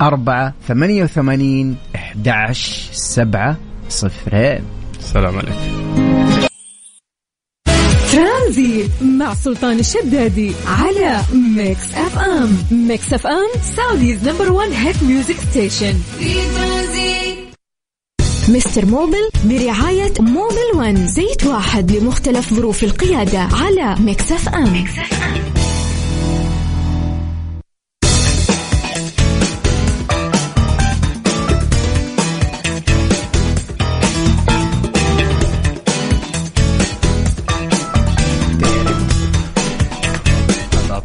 [0.00, 3.56] أربعة ثمانية وثمانين أحداش سبعة
[3.88, 4.62] صفرين.
[4.98, 6.05] السلام عليكم.
[8.20, 12.58] ترانزيت مع سلطان الشدادي على Mix FM.
[12.70, 15.94] Mix FM Saudi's number 1 hit music station.
[18.48, 24.84] Mister Mobil برعاية Mobil One زيت واحد لمختلف ظروف القيادة على Mix FM.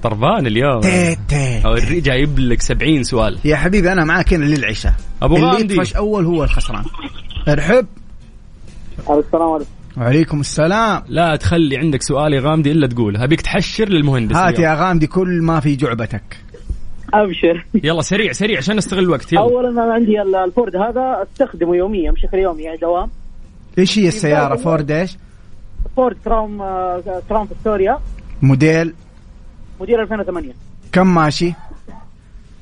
[0.03, 0.79] طربان اليوم.
[0.81, 1.65] تيت تيت.
[1.65, 3.37] أوري جايب لك 70 سؤال.
[3.45, 4.93] يا حبيبي أنا معك هنا للعشاء.
[5.23, 5.73] اللي غامدي.
[5.73, 6.83] يطفش أول هو الخسران.
[7.47, 7.85] ارحب.
[8.99, 9.65] السلام عليكم.
[9.97, 11.01] وعليكم السلام.
[11.07, 14.59] لا تخلي عندك سؤال يا غامدي إلا تقول هبيك تحشر للمهندس هات.
[14.59, 16.23] يا غامدي كل ما في جعبتك.
[17.13, 17.65] أبشر.
[17.83, 19.33] يلا سريع سريع عشان نستغل الوقت.
[19.33, 19.41] يلا.
[19.41, 23.09] اولا أنا عندي ال- الفورد هذا أستخدمه يوميا بشكل يومي يعني دوام.
[23.77, 25.17] إيش هي السيارة؟ فورد إيش؟
[25.95, 27.97] فورد كراون آه، كراون فيكتوريا.
[28.41, 28.93] موديل.
[29.81, 30.53] موديل 2008
[30.91, 31.53] كم ماشي؟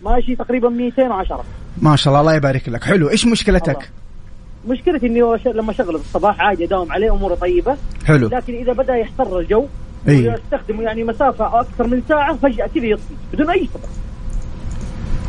[0.04, 1.46] ماشي تقريبا 210
[1.82, 2.84] ما شاء الله الله يبارك لك.
[2.84, 3.10] حلو.
[3.10, 4.76] إيش مشكلتك؟ الله.
[4.76, 7.78] مشكلتي إني لما اشغله في الصباح عادي أداوم عليه أموره طيبة.
[8.06, 8.28] حلو.
[8.28, 9.68] لكن إذا بدأ يحتر الجو
[10.08, 10.36] إيه.
[10.36, 13.84] استخدمه يعني مسافة أكثر من ساعة فجأة كذا يطفي بدون أي سبب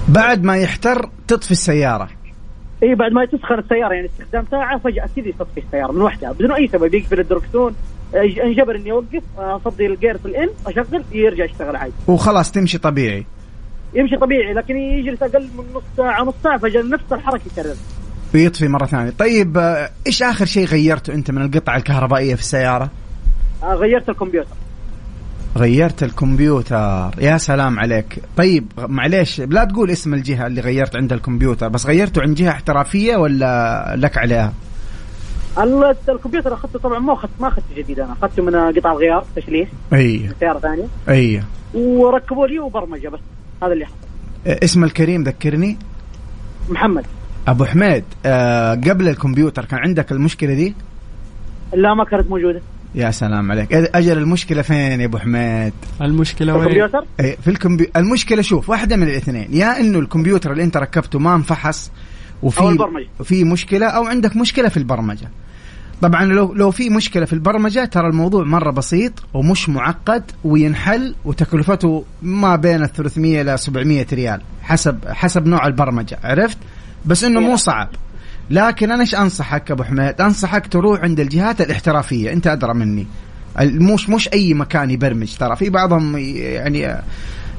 [0.08, 2.08] بعد ما يحتر تطفي السيارة.
[2.82, 6.52] إي بعد ما تسخن السيارة يعني استخدام ساعة فجأة كذا تطفي السيارة من وحدها بدون
[6.52, 6.94] أي سبب.
[6.94, 7.74] يقفل الدركسون
[8.14, 11.92] انجبر إني أوقف افضي الجير في الإن أشغل يرجع يشتغل عادي.
[12.06, 13.26] وخلاص تمشي طبيعي.
[13.94, 17.74] يمشي طبيعي لكن يجلس أقل من نص ساعة نص ساعة فجأة نفس الحركة يكرر.
[18.34, 19.10] ويطفي مرة ثانية.
[19.10, 22.90] طيب آه، إيش آخر شيء غيرته أنت من القطع الكهربائية في السيارة؟
[23.62, 24.54] آه، غيرت الكمبيوتر.
[25.56, 27.10] غيرت الكمبيوتر.
[27.18, 28.18] يا سلام عليك.
[28.36, 33.16] طيب معليش لا تقول اسم الجهة اللي غيرت عندها الكمبيوتر بس غيرته عن جهة احترافية
[33.16, 34.52] ولا لك عليها؟
[36.08, 38.12] الكمبيوتر أخذته طبعا ما اخذت ما أخذته جديد أنا.
[38.12, 40.18] أخذته من قطع الغيار تشليح أي.
[40.18, 40.86] من سيارة ثانية.
[41.08, 41.42] أي.
[41.74, 43.20] وركبوا لي وبرمجة بس.
[43.62, 43.94] هذا اللي حصل.
[44.46, 45.76] اسم الكريم ذكرني؟
[46.68, 47.04] محمد.
[47.48, 48.04] أبو حميد.
[48.26, 50.74] آه قبل الكمبيوتر كان عندك المشكلة دي؟
[51.74, 52.60] لا ما كانت موجودة.
[52.94, 53.72] يا سلام عليك.
[53.72, 55.72] أجل المشكلة فين يا أبو حميد؟
[56.02, 57.90] المشكلة وين؟ الكمبيوتر؟ إيه، في الكمبي...
[57.96, 59.48] المشكلة شوف واحدة من الاثنين.
[59.50, 61.90] يا إنه الكمبيوتر اللي أنت ركبته ما انفحص
[62.42, 62.60] وفي.
[63.24, 65.28] في مشكلة أو عندك مشكلة في البرمجة.
[66.02, 72.04] طبعا لو لو في مشكلة في البرمجة ترى الموضوع مرة بسيط ومش معقد وينحل وتكلفته
[72.22, 76.58] ما بين ال 300 إلى 700 ريال حسب حسب نوع البرمجة عرفت؟
[77.06, 77.88] بس إنه مو صعب.
[78.50, 82.32] لكن أنا إيش أنصحك أبو حميد؟ أنصحك تروح عند الجهات الاحترافية.
[82.32, 83.06] أنت أدرى مني.
[83.60, 85.36] مش مش أي مكان يبرمج.
[85.36, 86.96] ترى في بعضهم يعني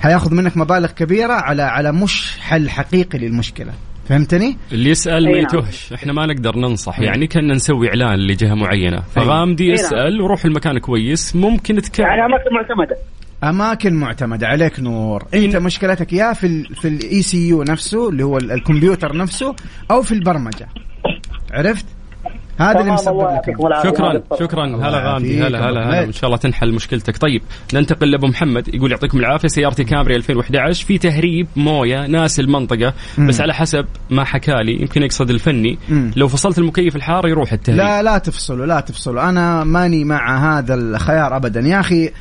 [0.02, 3.74] حياخذ منك مبالغ كبيرة على على مش حل حقيقي للمشكلة.
[4.12, 5.42] فهمتني؟ اللي يسأل ما نعم.
[5.44, 5.94] يتوهش.
[5.94, 7.00] إحنا ما نقدر ننصح.
[7.00, 9.00] يعني كنا نسوي إعلان لجهة معينة.
[9.16, 9.74] فغامدي نعم.
[9.74, 11.36] يسأل وروح المكان كويس.
[11.36, 12.98] ممكن يعني تكعب أماكن معتمدة.
[13.44, 14.48] أماكن معتمدة.
[14.48, 15.24] عليك نور.
[15.34, 19.56] أنت مشكلتك يا في ال في ال ECU نفسه اللي هو ال- الكمبيوتر نفسه
[19.92, 20.68] أو في البرمجة.
[21.52, 21.86] عرفت؟
[22.62, 23.56] هذا اللي مسبب لك.
[23.84, 24.22] شكرا.
[24.40, 24.66] شكرا.
[24.66, 26.04] هلا غامدي هلا هلا هلا.
[26.04, 27.18] إن شاء الله تنحل مشكلتك.
[27.18, 27.42] طيب
[27.74, 29.48] ننتقل لأبو محمد يقول يعطيكم العافية.
[29.48, 32.94] سيارتي كامري 2011 في تهريب موية ناس المنطقة.
[33.18, 35.78] بس على حسب ما حكى لي يمكن يقصد الفني.
[36.16, 37.82] لو فصلت المكيف الحار يروح التهريب.
[37.82, 39.30] لا لا تفصلوا لا تفصلوا.
[39.30, 41.60] أنا ماني مع هذا الخيار ابدا.
[41.60, 42.12] يا أخي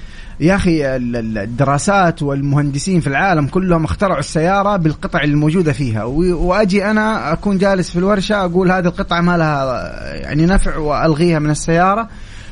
[0.41, 6.05] يا أخي ال- ال- الدراسات والمهندسين في العالم كلهم اخترعوا السيارة بالقطع الموجودة فيها.
[6.05, 11.51] وأجي أنا أكون جالس في الورشة أقول هذه القطعة ما لها يعني نفع وألغيها من
[11.51, 12.09] السيارة.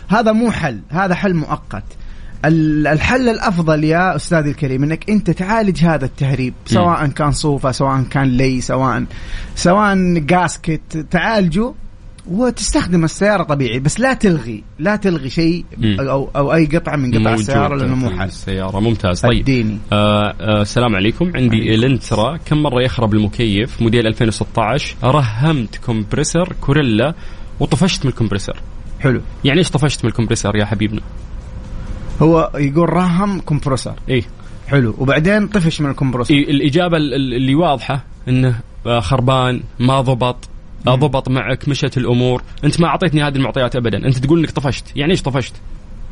[0.09, 1.84] هذا مو حل هذا حل مؤقت.
[2.45, 8.03] ال- الحل الأفضل يا استاذي الكريم إنك أنت تعالج هذا التهريب سواء كان صوفة سواء
[8.03, 9.05] كان لي سواء
[9.55, 11.72] سواء gasket تعالجه
[12.31, 15.64] وتستخدم السيارة طبيعي بس لا تلغي لا تلغي شيء.
[15.85, 19.20] أو أو أي قطعة من قطع السيارة لأنه مو حل السيارة ممتاز.
[19.20, 19.41] طيب.
[19.41, 21.33] اديني آه آه السلام عليكم.
[21.35, 27.14] عندي الانترا كم مرة يخرب المكيف؟ موديل 2016 رهمت compressor كورولا
[27.61, 28.57] وطفشت من ال compressor
[29.01, 29.20] حلو.
[29.45, 31.01] يعني إيش طفشت من ال compressor يا حبيبنا؟
[32.22, 34.22] هو يقول رهم compressor إيه.
[34.68, 34.95] حلو.
[34.99, 40.01] وبعدين طفش من ال compressor إيه، الإجابة ال- ال- اللي واضحة أنه آه، خربان ما
[40.01, 40.37] ضبط
[40.85, 42.43] ضبط معك مشت الأمور.
[42.64, 44.07] أنت ما أعطيتني هذه المعطيات أبدا.
[44.07, 44.97] أنت تقول أنك طفشت.
[44.97, 45.55] يعني إيش طفشت؟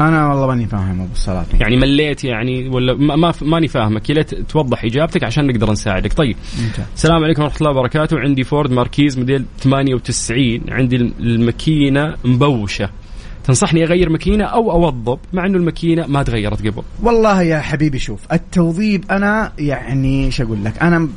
[0.00, 1.46] أنا والله ماني فاهم أبو الصلاة.
[1.60, 4.10] يعني مليت يعني ولا ما, ما ماني فاهمك.
[4.10, 6.12] يا ليت توضح إجابتك عشان نقدر نساعدك.
[6.12, 6.36] طيب.
[6.62, 6.84] ممتاز.
[6.94, 8.18] السلام عليكم ورحمة الله وبركاته.
[8.18, 12.90] عندي فورد ماركيز موديل 98 عندي الماكينة مبوشة.
[13.46, 16.82] تنصحني أغير ماكينة أو أوضب مع أنه الماكينة ما تغيرت قبل.
[17.02, 21.08] والله يا حبيبي شوف التوظيب أنا يعني إيش أقول لك أنا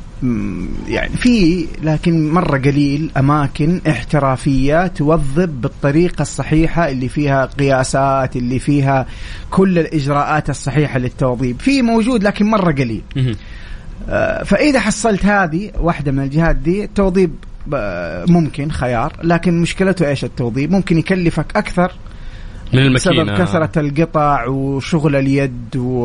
[0.88, 9.06] يعني في لكن مرة قليل أماكن احترافية توظب بالطريقة الصحيحة اللي فيها قياسات اللي فيها
[9.50, 13.02] كل الإجراءات الصحيحة للتوظيب في موجود لكن مرة قليل.
[14.08, 17.30] آه، فإذا حصلت هذه واحدة من الجهات دي التوظيب
[17.74, 21.92] آه، ممكن خيار لكن مشكلته إيش التوظيب ممكن يكلفك أكثر
[22.72, 26.00] من بسبب الماكينة كثرة القطع وشغل اليد و...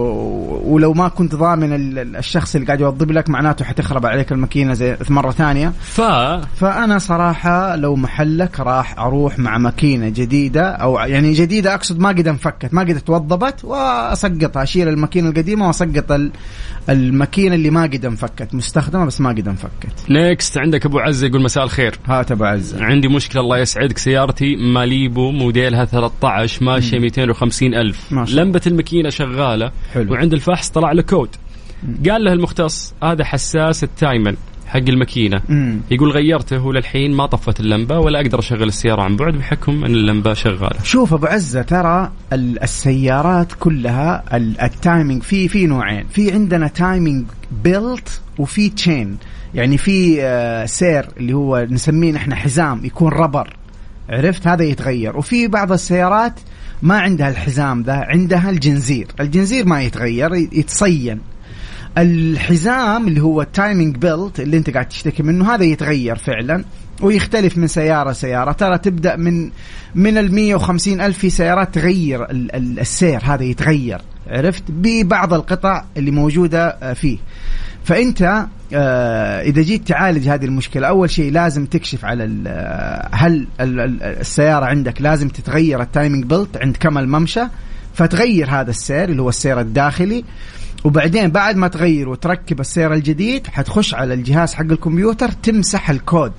[0.73, 4.73] ولو ما كنت ضامن ال- ال- الشخص اللي قاعد يوظب لك معناته حتخرب عليك الماكينة
[4.73, 5.73] زي مرة ثانية.
[5.81, 6.01] ف
[6.55, 12.27] فأنا صراحة لو محلك راح أروح مع ماكينة جديدة أو يعني جديدة أقصد ما قد
[12.27, 16.31] انفكت ما قد توظبت وأسقطها أشيل الماكينة القديمة وأسقط ال-
[16.89, 20.09] الماكينة اللي ما قد انفكت مستخدمة بس ما قد انفكت.
[20.09, 21.95] next عندك أبو عزه يقول مساء الخير.
[22.05, 28.11] هات أبو عزة عندي مشكلة الله يسعدك سيارتي ماليبو موديلها 13 ماشيه 250 ألف.
[28.13, 28.43] ما شاء الله.
[28.43, 30.13] لمبة الماكينة شغالة حلو.
[30.13, 31.29] وعند الفحص طلع له كود.
[32.09, 34.35] قال له المختص هذا حساس ال timing
[34.67, 35.41] حق الماكينة.
[35.91, 40.33] يقول غيرته وللحين ما طفت اللمبة ولا أقدر أشغل السيارة عن بعد بحكم إن اللمبة
[40.33, 40.83] شغالة.
[40.83, 46.05] شوف أبو عزة ترى ال- السيارات كلها ال- ال timing في في نوعين.
[46.07, 47.25] في عندنا timing
[47.63, 49.17] belt وفي chain
[49.55, 53.53] يعني في آه، سير اللي هو نسميه نحن حزام يكون rubber
[54.09, 55.17] عرفت؟ هذا يتغير.
[55.17, 56.33] وفي بعض السيارات
[56.81, 59.07] ما عندها الحزام ذا عندها الجنزير.
[59.19, 61.19] الجنزير ما يتغير يتصين.
[61.97, 66.63] الحزام اللي هو ال timing belt اللي انت قاعد تشتكي منه هذا يتغير فعلا
[67.01, 68.51] ويختلف من سيارة سيارة.
[68.51, 69.51] ترى تبدأ من
[69.95, 74.01] من ال 150 ألف في سيارات تغير ال- ال- السير هذا يتغير.
[74.27, 77.17] عرفت؟ ببعض القطع اللي موجودة آه، فيه.
[77.85, 83.79] فأنت آه، إذا جيت تعالج هذه المشكلة أول شيء لازم تكشف على آه، هل ال-
[83.79, 87.41] ال- السيارة عندك لازم تتغير ال timing belt عند كم الممشى
[87.93, 90.23] فتغير هذا السير اللي هو السير الداخلي
[90.83, 96.31] وبعدين بعد ما تغير وتركب السير الجديد حتخش على الجهاز حق الكمبيوتر تمسح الكود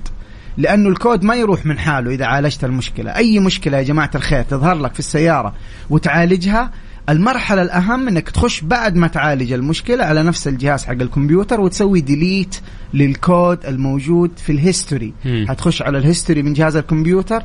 [0.57, 3.15] لأنه الكود ما يروح من حاله إذا عالجت المشكلة.
[3.15, 5.53] أي مشكلة يا جماعة الخير تظهر لك في السيارة
[5.89, 6.71] وتعالجها
[7.09, 12.59] المرحلة الأهم إنك تخش بعد ما تعالج المشكلة على نفس الجهاز حق الكمبيوتر وتسوي delete
[12.93, 15.13] للكود الموجود في ال history.
[15.47, 17.43] حتخش على ال history من جهاز الكمبيوتر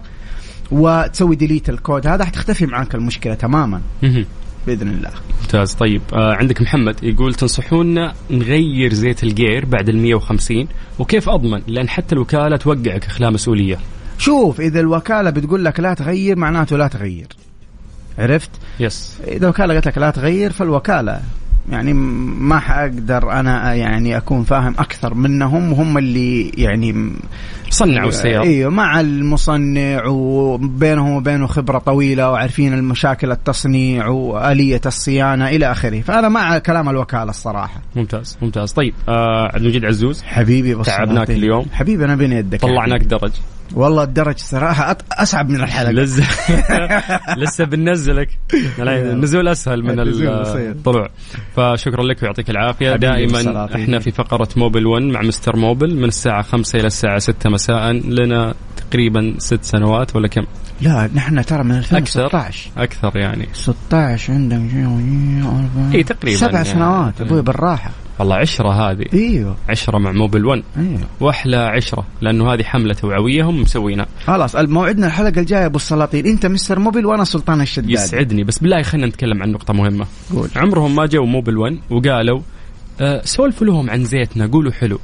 [0.71, 2.07] وتسوي delete الكود.
[2.07, 3.81] هذا حتختفي معك المشكلة تماما.
[4.67, 5.11] بإذن الله.
[5.43, 5.73] ممتاز.
[5.75, 11.89] طيب آه عندك محمد يقول تنصحونا نغير زيت الجير بعد ال 150 وكيف أضمن؟ لأن
[11.89, 13.79] حتى الوكالة توقعك اخلاء مسؤولية.
[14.19, 17.27] شوف إذا الوكالة بتقول لك لا تغير معناته لا تغير.
[18.19, 18.51] عرفت؟
[18.81, 21.21] يس إذا الوكاله قالت لك لا تغير فالوكالة
[21.71, 27.13] يعني ما حأقدر أنا يعني أكون فاهم أكثر منهم وهم اللي يعني
[27.73, 28.43] صنعوا السيارة.
[28.43, 36.01] أيوه مع المصنع وبينهم وبينه خبرة طويلة وعارفين المشاكل التصنيع وآلية الصيانة إلى آخره.
[36.01, 37.83] فانا مع كلام الوكالة الصراحة.
[37.97, 38.73] ممتاز ممتاز.
[38.73, 40.23] طيب آه عبد المجيد عزوز.
[40.23, 41.31] حبيبي بص تعبناك.
[41.31, 41.67] اليوم.
[41.73, 43.33] حبيبي أنا بين يدك طلعناك درج.
[43.75, 46.25] والله الدرج صراحة أط- أصعب من الحلقة لسه
[47.43, 48.29] لسه بننزلك.
[48.79, 50.01] النزول أسهل من.
[50.71, 51.09] الطلوع.
[51.57, 52.91] فشكرا لك ويعطيك العافية.
[52.93, 53.75] حبيبي دائما.
[53.75, 57.62] إحنا في فقرة موبل 1 مع مستر موبل من الساعة 5 إلى الساعة 6 مساء.
[58.05, 60.45] لنا تقريبا ست سنوات ولا كم؟
[60.81, 63.49] لا نحن ترى من أكثر؟ 2016 أكثر يعني.
[63.53, 66.65] 16 عندهم شيء إيه، تقريباً سبع يعني.
[66.65, 67.91] سنوات أبوي بالراحة.
[68.19, 69.05] والله عشرة هذه.
[69.15, 69.57] إيوه.
[69.69, 71.01] عشرة مع Mobil 1 إيوه.
[71.21, 74.07] وأحلى عشرة لأنه هذه حملة توعوية هم مسوينها.
[74.25, 76.27] خلاص موعدنا الحلقة الجاية أبو السلاطين.
[76.27, 80.07] أنت مستر Mobil وأنا سلطان الشدادي يسعدني بس بالله خلينا نتكلم عن نقطة مهمة.
[80.35, 80.49] قول.
[80.57, 82.41] عمرهم ما جو Mobil 1 وقالوا
[83.01, 84.99] آه سولفوا لهم عن زيتنا قولوا حلو.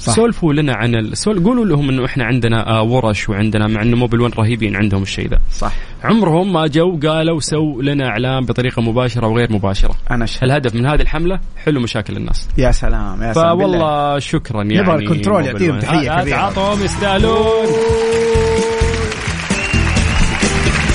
[0.00, 0.12] صح.
[0.12, 1.16] سولفوا لنا عن ال...
[1.16, 1.44] سول...
[1.44, 5.28] قولوا لهم إنه إحنا عندنا آه ورش وعندنا مع إنه Mobil 1 رهيبين عندهم الشيء
[5.28, 5.72] ذا صح
[6.04, 10.42] عمرهم ما جو قالوا سو لنا إعلان بطريقة مباشرة وغير مباشرة أنا ش...
[10.42, 13.58] الهدف من هذه الحملة حلو مشاكل الناس يا سلام يا سلام.
[13.58, 15.82] فوالله شكرا يعني نبغى الكنترول يعطيهم 1.
[15.82, 16.36] تحية آه، كبيرة.
[16.36, 17.66] تعاطهم يستاهلون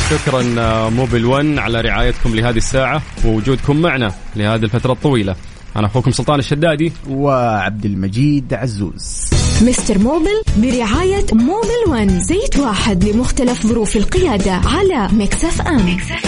[0.10, 5.36] شكرا آه، Mobil 1 على رعايتكم لهذه الساعة ووجودكم معنا لهذه الفترة الطويلة
[5.76, 6.92] أنا أخوكم سلطان الشدادي.
[7.10, 9.30] وعبد المجيد عزوز.
[9.62, 15.98] مستر Mobil برعاية Mobil One زيت واحد لمختلف ظروف القيادة على Mix FM.